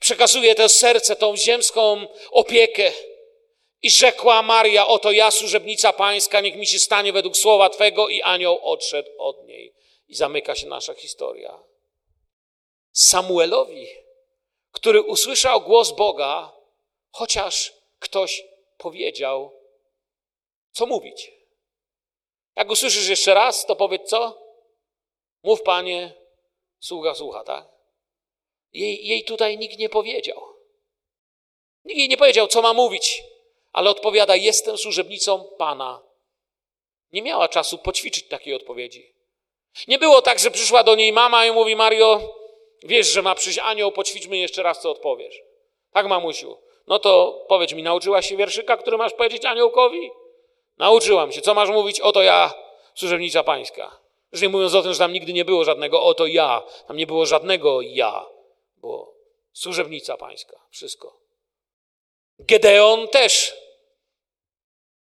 [0.00, 2.92] Przekazuje to serce, tą ziemską opiekę.
[3.82, 8.22] I rzekła Maria, oto ja, służebnica pańska, niech mi się stanie według słowa Twego i
[8.22, 9.74] anioł odszedł od niej.
[10.08, 11.62] I zamyka się nasza historia.
[12.92, 13.88] Samuelowi,
[14.72, 16.52] który usłyszał głos Boga,
[17.10, 18.44] chociaż ktoś
[18.78, 19.52] powiedział,
[20.72, 21.32] co mówić.
[22.56, 24.42] Jak usłyszysz jeszcze raz, to powiedz co?
[25.42, 26.12] Mów, panie,
[26.80, 27.77] sługa słucha, tak?
[28.78, 30.42] Jej, jej tutaj nikt nie powiedział.
[31.84, 33.22] Nikt jej nie powiedział, co ma mówić,
[33.72, 36.02] ale odpowiada: Jestem służebnicą Pana.
[37.12, 39.14] Nie miała czasu poćwiczyć takiej odpowiedzi.
[39.88, 42.20] Nie było tak, że przyszła do niej mama i mówi: Mario,
[42.82, 45.40] wiesz, że ma przyjść anioł, poćwiczmy jeszcze raz, co odpowiesz.
[45.92, 46.56] Tak, mamusiu.
[46.86, 50.10] No to powiedz mi, nauczyłaś się wierszyka, który masz powiedzieć aniołkowi?
[50.78, 51.40] Nauczyłam się.
[51.40, 52.00] Co masz mówić?
[52.00, 52.54] Oto ja,
[52.94, 53.98] służebnica pańska.
[54.32, 56.62] Już nie mówiąc o tym, że tam nigdy nie było żadnego oto ja.
[56.86, 58.37] Tam nie było żadnego ja.
[58.80, 59.14] Bo
[59.52, 60.56] służebnica pańska.
[60.70, 61.20] Wszystko.
[62.38, 63.54] Gedeon też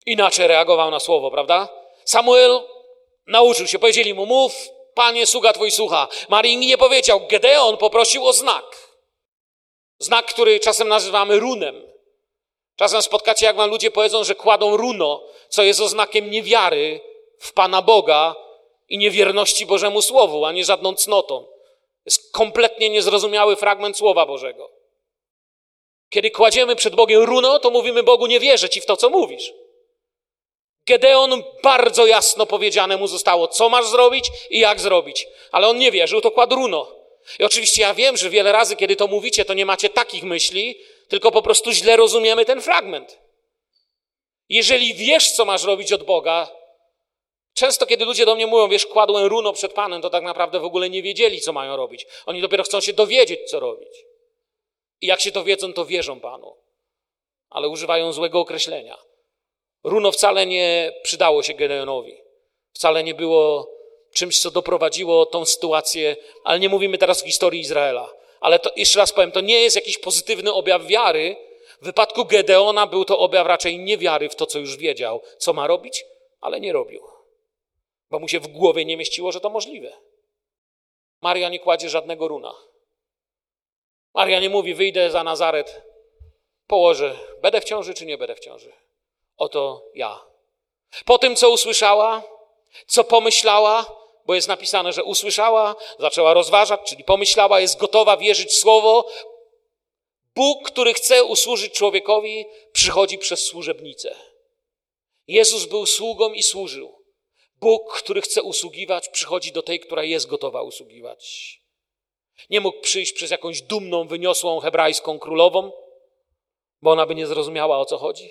[0.06, 1.68] inaczej reagował na słowo, prawda?
[2.04, 2.60] Samuel
[3.26, 3.78] nauczył się.
[3.78, 6.08] Powiedzieli mu, mów, panie, sługa twój słucha.
[6.28, 7.20] Marii nie powiedział.
[7.26, 8.92] Gedeon poprosił o znak.
[9.98, 11.92] Znak, który czasem nazywamy runem.
[12.76, 17.00] Czasem spotkacie, jak wam ludzie powiedzą, że kładą runo, co jest oznakiem niewiary
[17.38, 18.34] w Pana Boga
[18.88, 21.51] i niewierności Bożemu Słowu, a nie żadną cnotą.
[22.04, 24.70] Jest kompletnie niezrozumiały fragment Słowa Bożego.
[26.10, 29.52] Kiedy kładziemy przed Bogiem runo, to mówimy Bogu, nie wierzę Ci w to, co mówisz.
[30.86, 35.26] Gedeon bardzo jasno powiedziane mu zostało, co masz zrobić i jak zrobić.
[35.52, 37.02] Ale on nie wierzył, to kładł runo.
[37.38, 40.78] I oczywiście ja wiem, że wiele razy, kiedy to mówicie, to nie macie takich myśli,
[41.08, 43.18] tylko po prostu źle rozumiemy ten fragment.
[44.48, 46.48] Jeżeli wiesz, co masz robić od Boga,
[47.54, 50.64] często kiedy ludzie do mnie mówią, wiesz, kładłem runo przed Panem, to tak naprawdę w
[50.64, 52.06] ogóle nie wiedzieli, co mają robić.
[52.26, 54.04] Oni dopiero chcą się dowiedzieć, co robić.
[55.00, 56.56] I jak się dowiedzą, to wierzą Panu.
[57.50, 58.98] Ale używają złego określenia.
[59.84, 62.16] Runo wcale nie przydało się Gedeonowi.
[62.72, 63.70] Wcale nie było
[64.12, 68.12] czymś, co doprowadziło tą sytuację, ale nie mówimy teraz o historii Izraela.
[68.40, 71.36] Ale to, jeszcze raz powiem, to nie jest jakiś pozytywny objaw wiary.
[71.80, 75.66] W wypadku Gedeona był to objaw raczej niewiary w to, co już wiedział, co ma
[75.66, 76.04] robić,
[76.40, 77.02] ale nie robił.
[78.12, 79.92] Bo mu się w głowie nie mieściło, że to możliwe.
[81.20, 82.54] Maria nie kładzie żadnego runa.
[84.14, 85.82] Maria nie mówi, wyjdę za Nazaret,
[86.66, 88.72] położę, będę w ciąży czy nie będę w ciąży.
[89.36, 90.26] Oto ja.
[91.04, 92.22] Po tym, co usłyszała,
[92.86, 93.86] co pomyślała,
[94.26, 99.08] bo jest napisane, że usłyszała, zaczęła rozważać, czyli pomyślała, jest gotowa wierzyć słowo.
[100.34, 104.16] Bóg, który chce usłużyć człowiekowi, przychodzi przez służebnicę.
[105.26, 107.01] Jezus był sługą i służył.
[107.62, 111.60] Bóg, który chce usługiwać, przychodzi do tej, która jest gotowa usługiwać.
[112.50, 115.72] Nie mógł przyjść przez jakąś dumną, wyniosłą hebrajską królową,
[116.82, 118.30] bo ona by nie zrozumiała o co chodzi.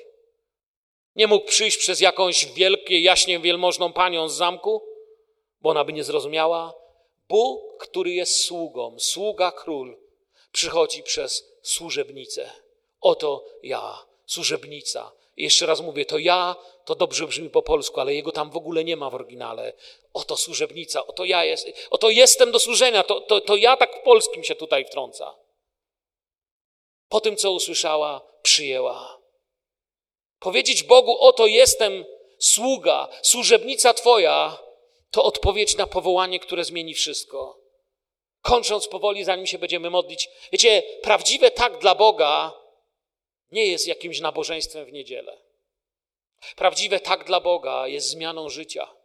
[1.16, 4.82] Nie mógł przyjść przez jakąś wielkie, jaśnie wielmożną panią z zamku,
[5.62, 6.74] bo ona by nie zrozumiała.
[7.30, 9.98] Bóg, który jest sługą, sługa król,
[10.52, 12.52] przychodzi przez służebnicę.
[13.02, 15.12] Oto ja, służebnica.
[15.38, 16.56] Jeszcze raz mówię, to ja,
[16.86, 19.74] to dobrze brzmi po polsku, ale jego tam w ogóle nie ma w oryginale.
[20.14, 24.04] Oto służebnica, oto ja jest, oto jestem do służenia, to, to, to ja tak w
[24.04, 25.36] polskim się tutaj wtrąca.
[27.10, 29.22] Po tym, co usłyszała, przyjęła.
[30.40, 32.06] Powiedzieć Bogu, oto jestem
[32.40, 34.58] sługa, służebnica Twoja,
[35.12, 37.62] to odpowiedź na powołanie, które zmieni wszystko.
[38.42, 40.30] Kończąc powoli, zanim się będziemy modlić.
[40.52, 42.61] Wiecie, prawdziwe tak dla Boga
[43.52, 45.42] nie jest jakimś nabożeństwem w niedzielę.
[46.56, 48.96] Prawdziwe tak dla Boga jest zmianą życia.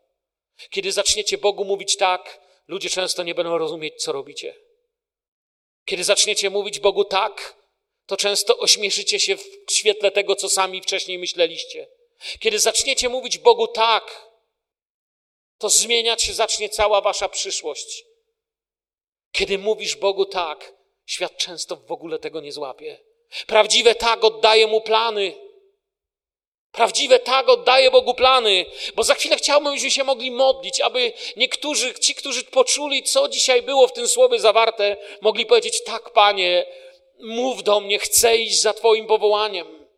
[0.71, 4.55] Kiedy zaczniecie Bogu mówić tak, ludzie często nie będą rozumieć, co robicie.
[5.85, 7.57] Kiedy zaczniecie mówić Bogu tak,
[8.07, 11.89] to często ośmieszycie się w świetle tego, co sami wcześniej myśleliście.
[12.41, 14.27] Kiedy zaczniecie mówić Bogu tak,
[15.59, 18.05] to zmieniać się zacznie cała wasza przyszłość.
[19.33, 20.73] Kiedy mówisz Bogu tak,
[21.07, 22.99] świat często w ogóle tego nie złapie.
[23.47, 25.35] Prawdziwe tak oddaje mu plany.
[26.73, 31.95] Prawdziwe tak oddaje Bogu plany, bo za chwilę chciałbym, byśmy się mogli modlić, aby niektórzy,
[31.95, 36.67] ci, którzy poczuli, co dzisiaj było w tym słowie zawarte, mogli powiedzieć: Tak, Panie,
[37.21, 39.89] mów do mnie, chcę iść za Twoim powołaniem.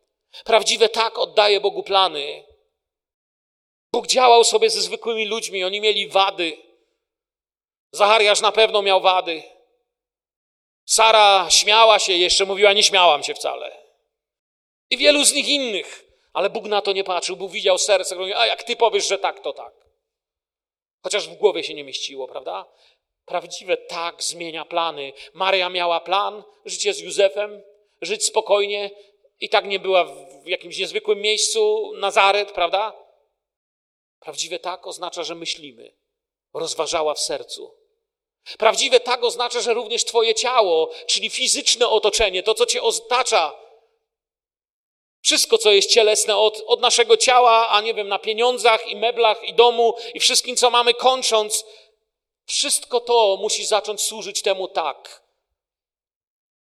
[0.45, 2.45] Prawdziwe tak oddaje Bogu plany.
[3.93, 6.57] Bóg działał sobie ze zwykłymi ludźmi, oni mieli wady.
[7.93, 9.43] Zachariasz na pewno miał wady.
[10.89, 13.77] Sara śmiała się, jeszcze mówiła, nie śmiałam się wcale.
[14.91, 16.05] I wielu z nich innych.
[16.33, 17.37] Ale Bóg na to nie patrzył.
[17.37, 19.75] Bóg widział serce, mówił, a jak ty powiesz, że tak, to tak.
[21.03, 22.67] Chociaż w głowie się nie mieściło, prawda?
[23.25, 25.13] Prawdziwe tak zmienia plany.
[25.35, 27.63] Maria miała plan, życie z Józefem,
[28.01, 28.91] żyć spokojnie
[29.41, 30.05] i tak nie była
[30.45, 32.93] w jakimś niezwykłym miejscu, Nazaret, prawda?
[34.21, 35.95] Prawdziwe tak oznacza, że myślimy.
[36.55, 37.78] Rozważała w sercu.
[38.59, 43.53] Prawdziwe tak oznacza, że również Twoje ciało, czyli fizyczne otoczenie, to co Cię otacza,
[45.23, 49.45] wszystko, co jest cielesne od, od naszego ciała, a nie wiem, na pieniądzach i meblach
[49.45, 51.65] i domu i wszystkim, co mamy, kończąc,
[52.47, 55.28] wszystko to musi zacząć służyć temu tak.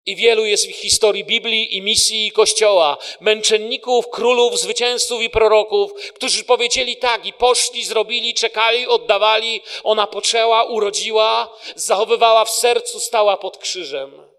[0.05, 6.43] I wielu jest w historii Biblii i misji Kościoła, męczenników, królów, zwycięzców i proroków, którzy
[6.43, 9.61] powiedzieli tak i poszli, zrobili, czekali, oddawali.
[9.83, 14.29] Ona poczęła, urodziła, zachowywała w sercu, stała pod krzyżem.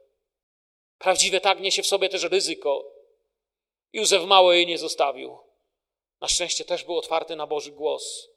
[0.98, 2.84] Prawdziwe tak niesie w sobie też ryzyko.
[3.92, 5.38] Józef mało jej nie zostawił.
[6.20, 8.28] Na szczęście też był otwarty na Boży głos.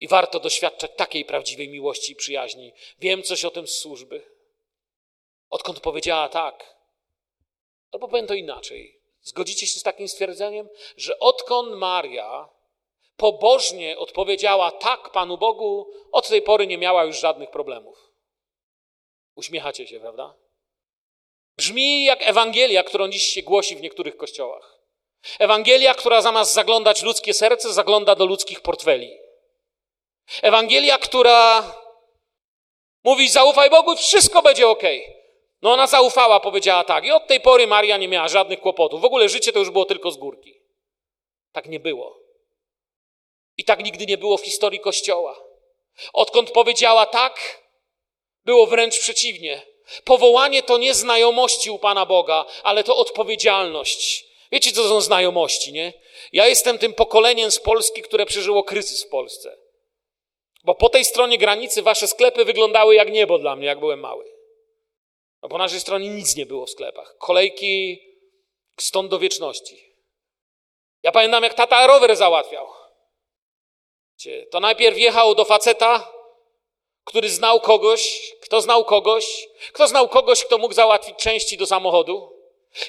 [0.00, 2.72] I warto doświadczać takiej prawdziwej miłości i przyjaźni.
[2.98, 4.37] Wiem coś o tym z służby.
[5.50, 6.76] Odkąd powiedziała tak,
[7.92, 9.00] albo powiem to inaczej.
[9.22, 12.48] Zgodzicie się z takim stwierdzeniem, że odkąd Maria
[13.16, 18.12] pobożnie odpowiedziała tak Panu Bogu, od tej pory nie miała już żadnych problemów.
[19.34, 20.34] Uśmiechacie się, prawda?
[21.56, 24.78] Brzmi jak Ewangelia, którą dziś się głosi w niektórych kościołach.
[25.38, 29.18] Ewangelia, która zamiast zaglądać ludzkie serce, zagląda do ludzkich portfeli.
[30.42, 31.74] Ewangelia, która
[33.04, 34.82] mówi: zaufaj Bogu, wszystko będzie ok.
[35.62, 37.04] No ona zaufała, powiedziała tak.
[37.04, 39.00] I od tej pory Maria nie miała żadnych kłopotów.
[39.00, 40.54] W ogóle życie to już było tylko z górki.
[41.52, 42.20] Tak nie było.
[43.56, 45.40] I tak nigdy nie było w historii Kościoła.
[46.12, 47.62] Odkąd powiedziała tak,
[48.44, 49.62] było wręcz przeciwnie.
[50.04, 54.24] Powołanie to nie znajomości u Pana Boga, ale to odpowiedzialność.
[54.52, 55.92] Wiecie, co są znajomości, nie?
[56.32, 59.56] Ja jestem tym pokoleniem z Polski, które przeżyło kryzys w Polsce.
[60.64, 64.37] Bo po tej stronie granicy wasze sklepy wyglądały jak niebo dla mnie, jak byłem mały.
[65.42, 67.16] A po naszej stronie nic nie było w sklepach.
[67.18, 68.02] Kolejki
[68.80, 69.88] stąd do wieczności.
[71.02, 72.66] Ja pamiętam, jak tata rower załatwiał.
[74.50, 76.12] To najpierw jechał do faceta,
[77.04, 82.38] który znał kogoś, kto znał kogoś, kto znał kogoś, kto mógł załatwić części do samochodu.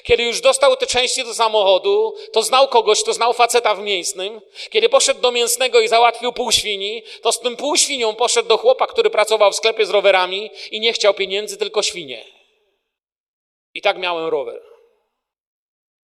[0.02, 4.40] Kiedy już dostał te części do samochodu, to znał kogoś, kto znał faceta w mięsnym.
[4.70, 8.56] Kiedy poszedł do mięsnego i załatwił pół świni, to z tym pół świnią poszedł do
[8.56, 12.39] chłopa, który pracował w sklepie z rowerami i nie chciał pieniędzy, tylko świnie.
[13.80, 14.62] I tak miałem rower.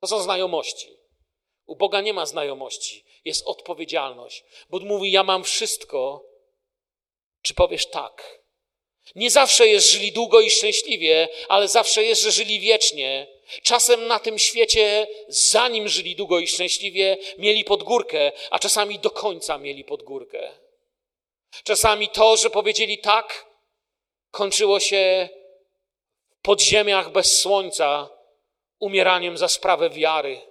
[0.02, 0.98] To są znajomości.
[1.66, 4.44] U Boga nie ma znajomości, jest odpowiedzialność.
[4.70, 6.26] Bóg mówi: Ja mam wszystko,
[7.42, 8.40] czy powiesz tak?
[9.16, 13.28] Nie zawsze jest żyli długo i szczęśliwie, ale zawsze jest, że żyli wiecznie.
[13.64, 19.10] Czasem na tym świecie, zanim żyli długo i szczęśliwie, mieli pod górkę, a czasami do
[19.10, 20.52] końca mieli pod górkę.
[21.64, 23.46] Czasami to, że powiedzieli tak,
[24.32, 25.30] kończyło się
[26.46, 28.10] podziemiach bez słońca,
[28.80, 30.42] umieraniem za sprawę wiary.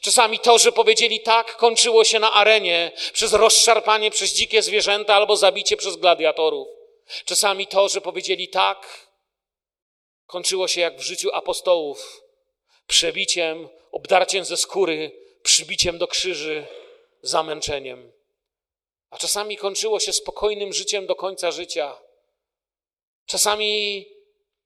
[0.00, 5.36] Czasami to, że powiedzieli tak, kończyło się na arenie przez rozszarpanie przez dzikie zwierzęta albo
[5.36, 6.68] zabicie przez gladiatorów.
[7.24, 9.06] Czasami to, że powiedzieli tak,
[10.26, 12.22] kończyło się jak w życiu apostołów
[12.86, 15.12] przebiciem, obdarciem ze skóry,
[15.42, 16.66] przybiciem do krzyży,
[17.22, 18.12] zamęczeniem.
[19.10, 21.98] A czasami kończyło się spokojnym życiem do końca życia.
[23.26, 24.06] Czasami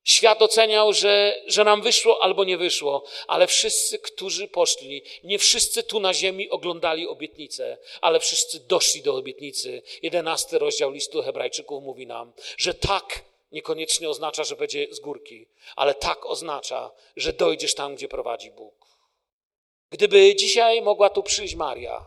[0.05, 5.83] świat oceniał, że, że nam wyszło albo nie wyszło, ale wszyscy, którzy poszli, nie wszyscy
[5.83, 9.83] tu na ziemi oglądali obietnicę, ale wszyscy doszli do obietnicy.
[10.03, 15.47] Jedenasty rozdział listu Hebrajczyków mówi nam, że tak niekoniecznie oznacza, że będzie z górki,
[15.77, 18.75] ale tak oznacza, że dojdziesz tam, gdzie prowadzi Bóg.
[19.91, 22.07] Gdyby dzisiaj mogła tu przyjść Maria,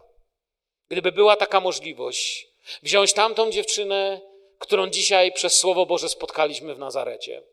[0.90, 2.48] gdyby była taka możliwość,
[2.84, 4.22] wziąć tamtą dziewczynę,
[4.60, 7.44] którą dzisiaj przez Słowo Boże spotkaliśmy w Nazarecie.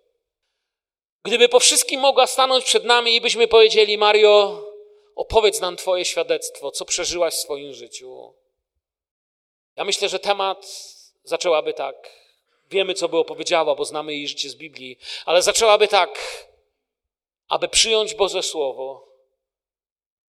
[1.24, 4.64] Gdyby po wszystkim mogła stanąć przed nami i byśmy powiedzieli, Mario,
[5.14, 8.34] opowiedz nam Twoje świadectwo, co przeżyłaś w swoim życiu.
[9.76, 10.66] Ja myślę, że temat
[11.22, 12.10] zaczęłaby tak.
[12.70, 16.18] Wiemy, co by opowiedziała, bo znamy jej życie z Biblii, ale zaczęłaby tak,
[17.48, 19.08] aby przyjąć Boże Słowo.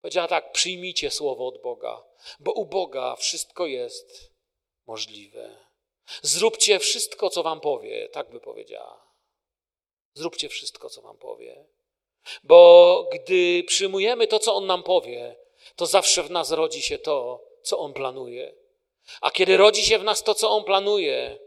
[0.01, 2.03] Powiedziała tak: przyjmijcie Słowo od Boga,
[2.39, 4.31] bo u Boga wszystko jest
[4.87, 5.57] możliwe.
[6.21, 9.02] Zróbcie wszystko, co Wam powie, tak by powiedziała.
[10.13, 11.65] Zróbcie wszystko, co Wam powie.
[12.43, 15.35] Bo gdy przyjmujemy to, co On nam powie,
[15.75, 18.55] to zawsze w nas rodzi się to, co On planuje.
[19.21, 21.39] A kiedy rodzi się w nas to, co On planuje,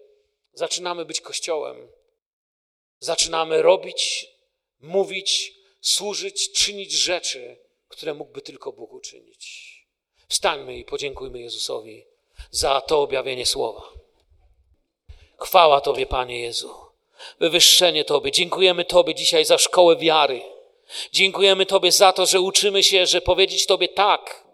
[0.52, 1.88] zaczynamy być Kościołem.
[2.98, 4.26] Zaczynamy robić,
[4.80, 7.56] mówić, służyć, czynić rzeczy,
[7.88, 9.76] które mógłby tylko Bóg uczynić.
[10.28, 12.06] Wstańmy i podziękujmy Jezusowi
[12.50, 13.82] za to objawienie słowa.
[15.38, 16.85] Chwała Tobie, Panie Jezu.
[17.40, 18.32] Wywyższenie Tobie.
[18.32, 20.42] Dziękujemy Tobie dzisiaj za szkołę wiary.
[21.12, 24.46] Dziękujemy Tobie za to, że uczymy się, że powiedzieć Tobie tak.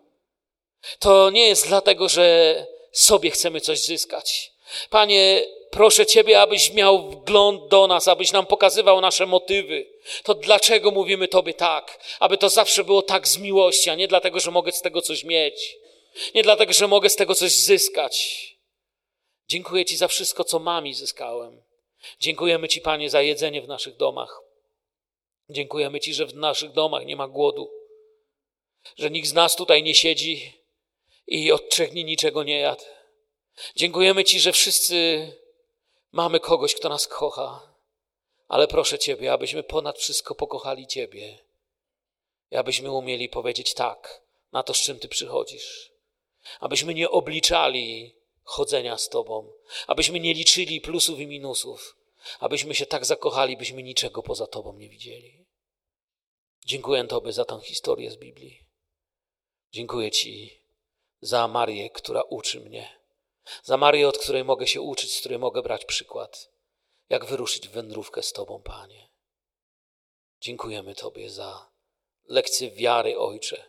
[0.99, 4.53] To nie jest dlatego, że sobie chcemy coś zyskać.
[4.91, 9.87] Panie, proszę Ciebie, abyś miał wgląd do nas, abyś nam pokazywał nasze motywy.
[10.23, 11.99] To dlaczego mówimy Tobie tak?
[12.21, 15.25] Aby to zawsze było tak z miłości, a nie dlatego, że mogę z tego coś
[15.25, 15.77] mieć.
[16.35, 18.47] Nie dlatego, że mogę z tego coś zyskać.
[19.49, 21.63] Dziękuję Ci za wszystko, co mam i zyskałem.
[22.21, 24.41] Dziękujemy Ci, Panie, za jedzenie w naszych domach.
[25.49, 27.71] Dziękujemy Ci, że w naszych domach nie ma głodu,
[28.97, 30.53] że nikt z nas tutaj nie siedzi
[31.27, 32.85] i od trzech dni niczego nie jadł.
[33.77, 35.29] Dziękujemy Ci, że wszyscy
[36.13, 37.75] mamy kogoś, kto nas kocha,
[38.49, 41.39] ale proszę Ciebie, abyśmy ponad wszystko pokochali Ciebie
[42.51, 44.23] i abyśmy umieli powiedzieć tak
[44.53, 45.93] na to, z czym Ty przychodzisz.
[46.61, 49.53] Abyśmy nie obliczali chodzenia z Tobą,
[49.87, 51.97] abyśmy nie liczyli plusów i minusów,
[52.41, 55.47] abyśmy się tak zakochali, byśmy niczego poza Tobą nie widzieli.
[56.67, 58.67] Dziękuję Tobie za tę historię z Biblii.
[59.73, 60.63] Dziękuję Ci
[61.21, 63.03] za Marię, która uczy mnie.
[63.63, 66.51] Za Marię, od której mogę się uczyć, z której mogę brać przykład,
[67.09, 69.09] jak wyruszyć w wędrówkę z Tobą, Panie.
[70.41, 71.71] Dziękujemy Tobie za
[72.25, 73.65] lekcję wiary, Ojcze,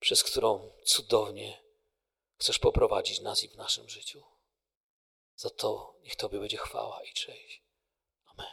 [0.00, 1.62] przez którą cudownie
[2.40, 4.22] chcesz poprowadzić nas i w naszym życiu.
[5.36, 7.62] Za to niech Tobie będzie chwała i cześć.
[8.26, 8.46] Amen.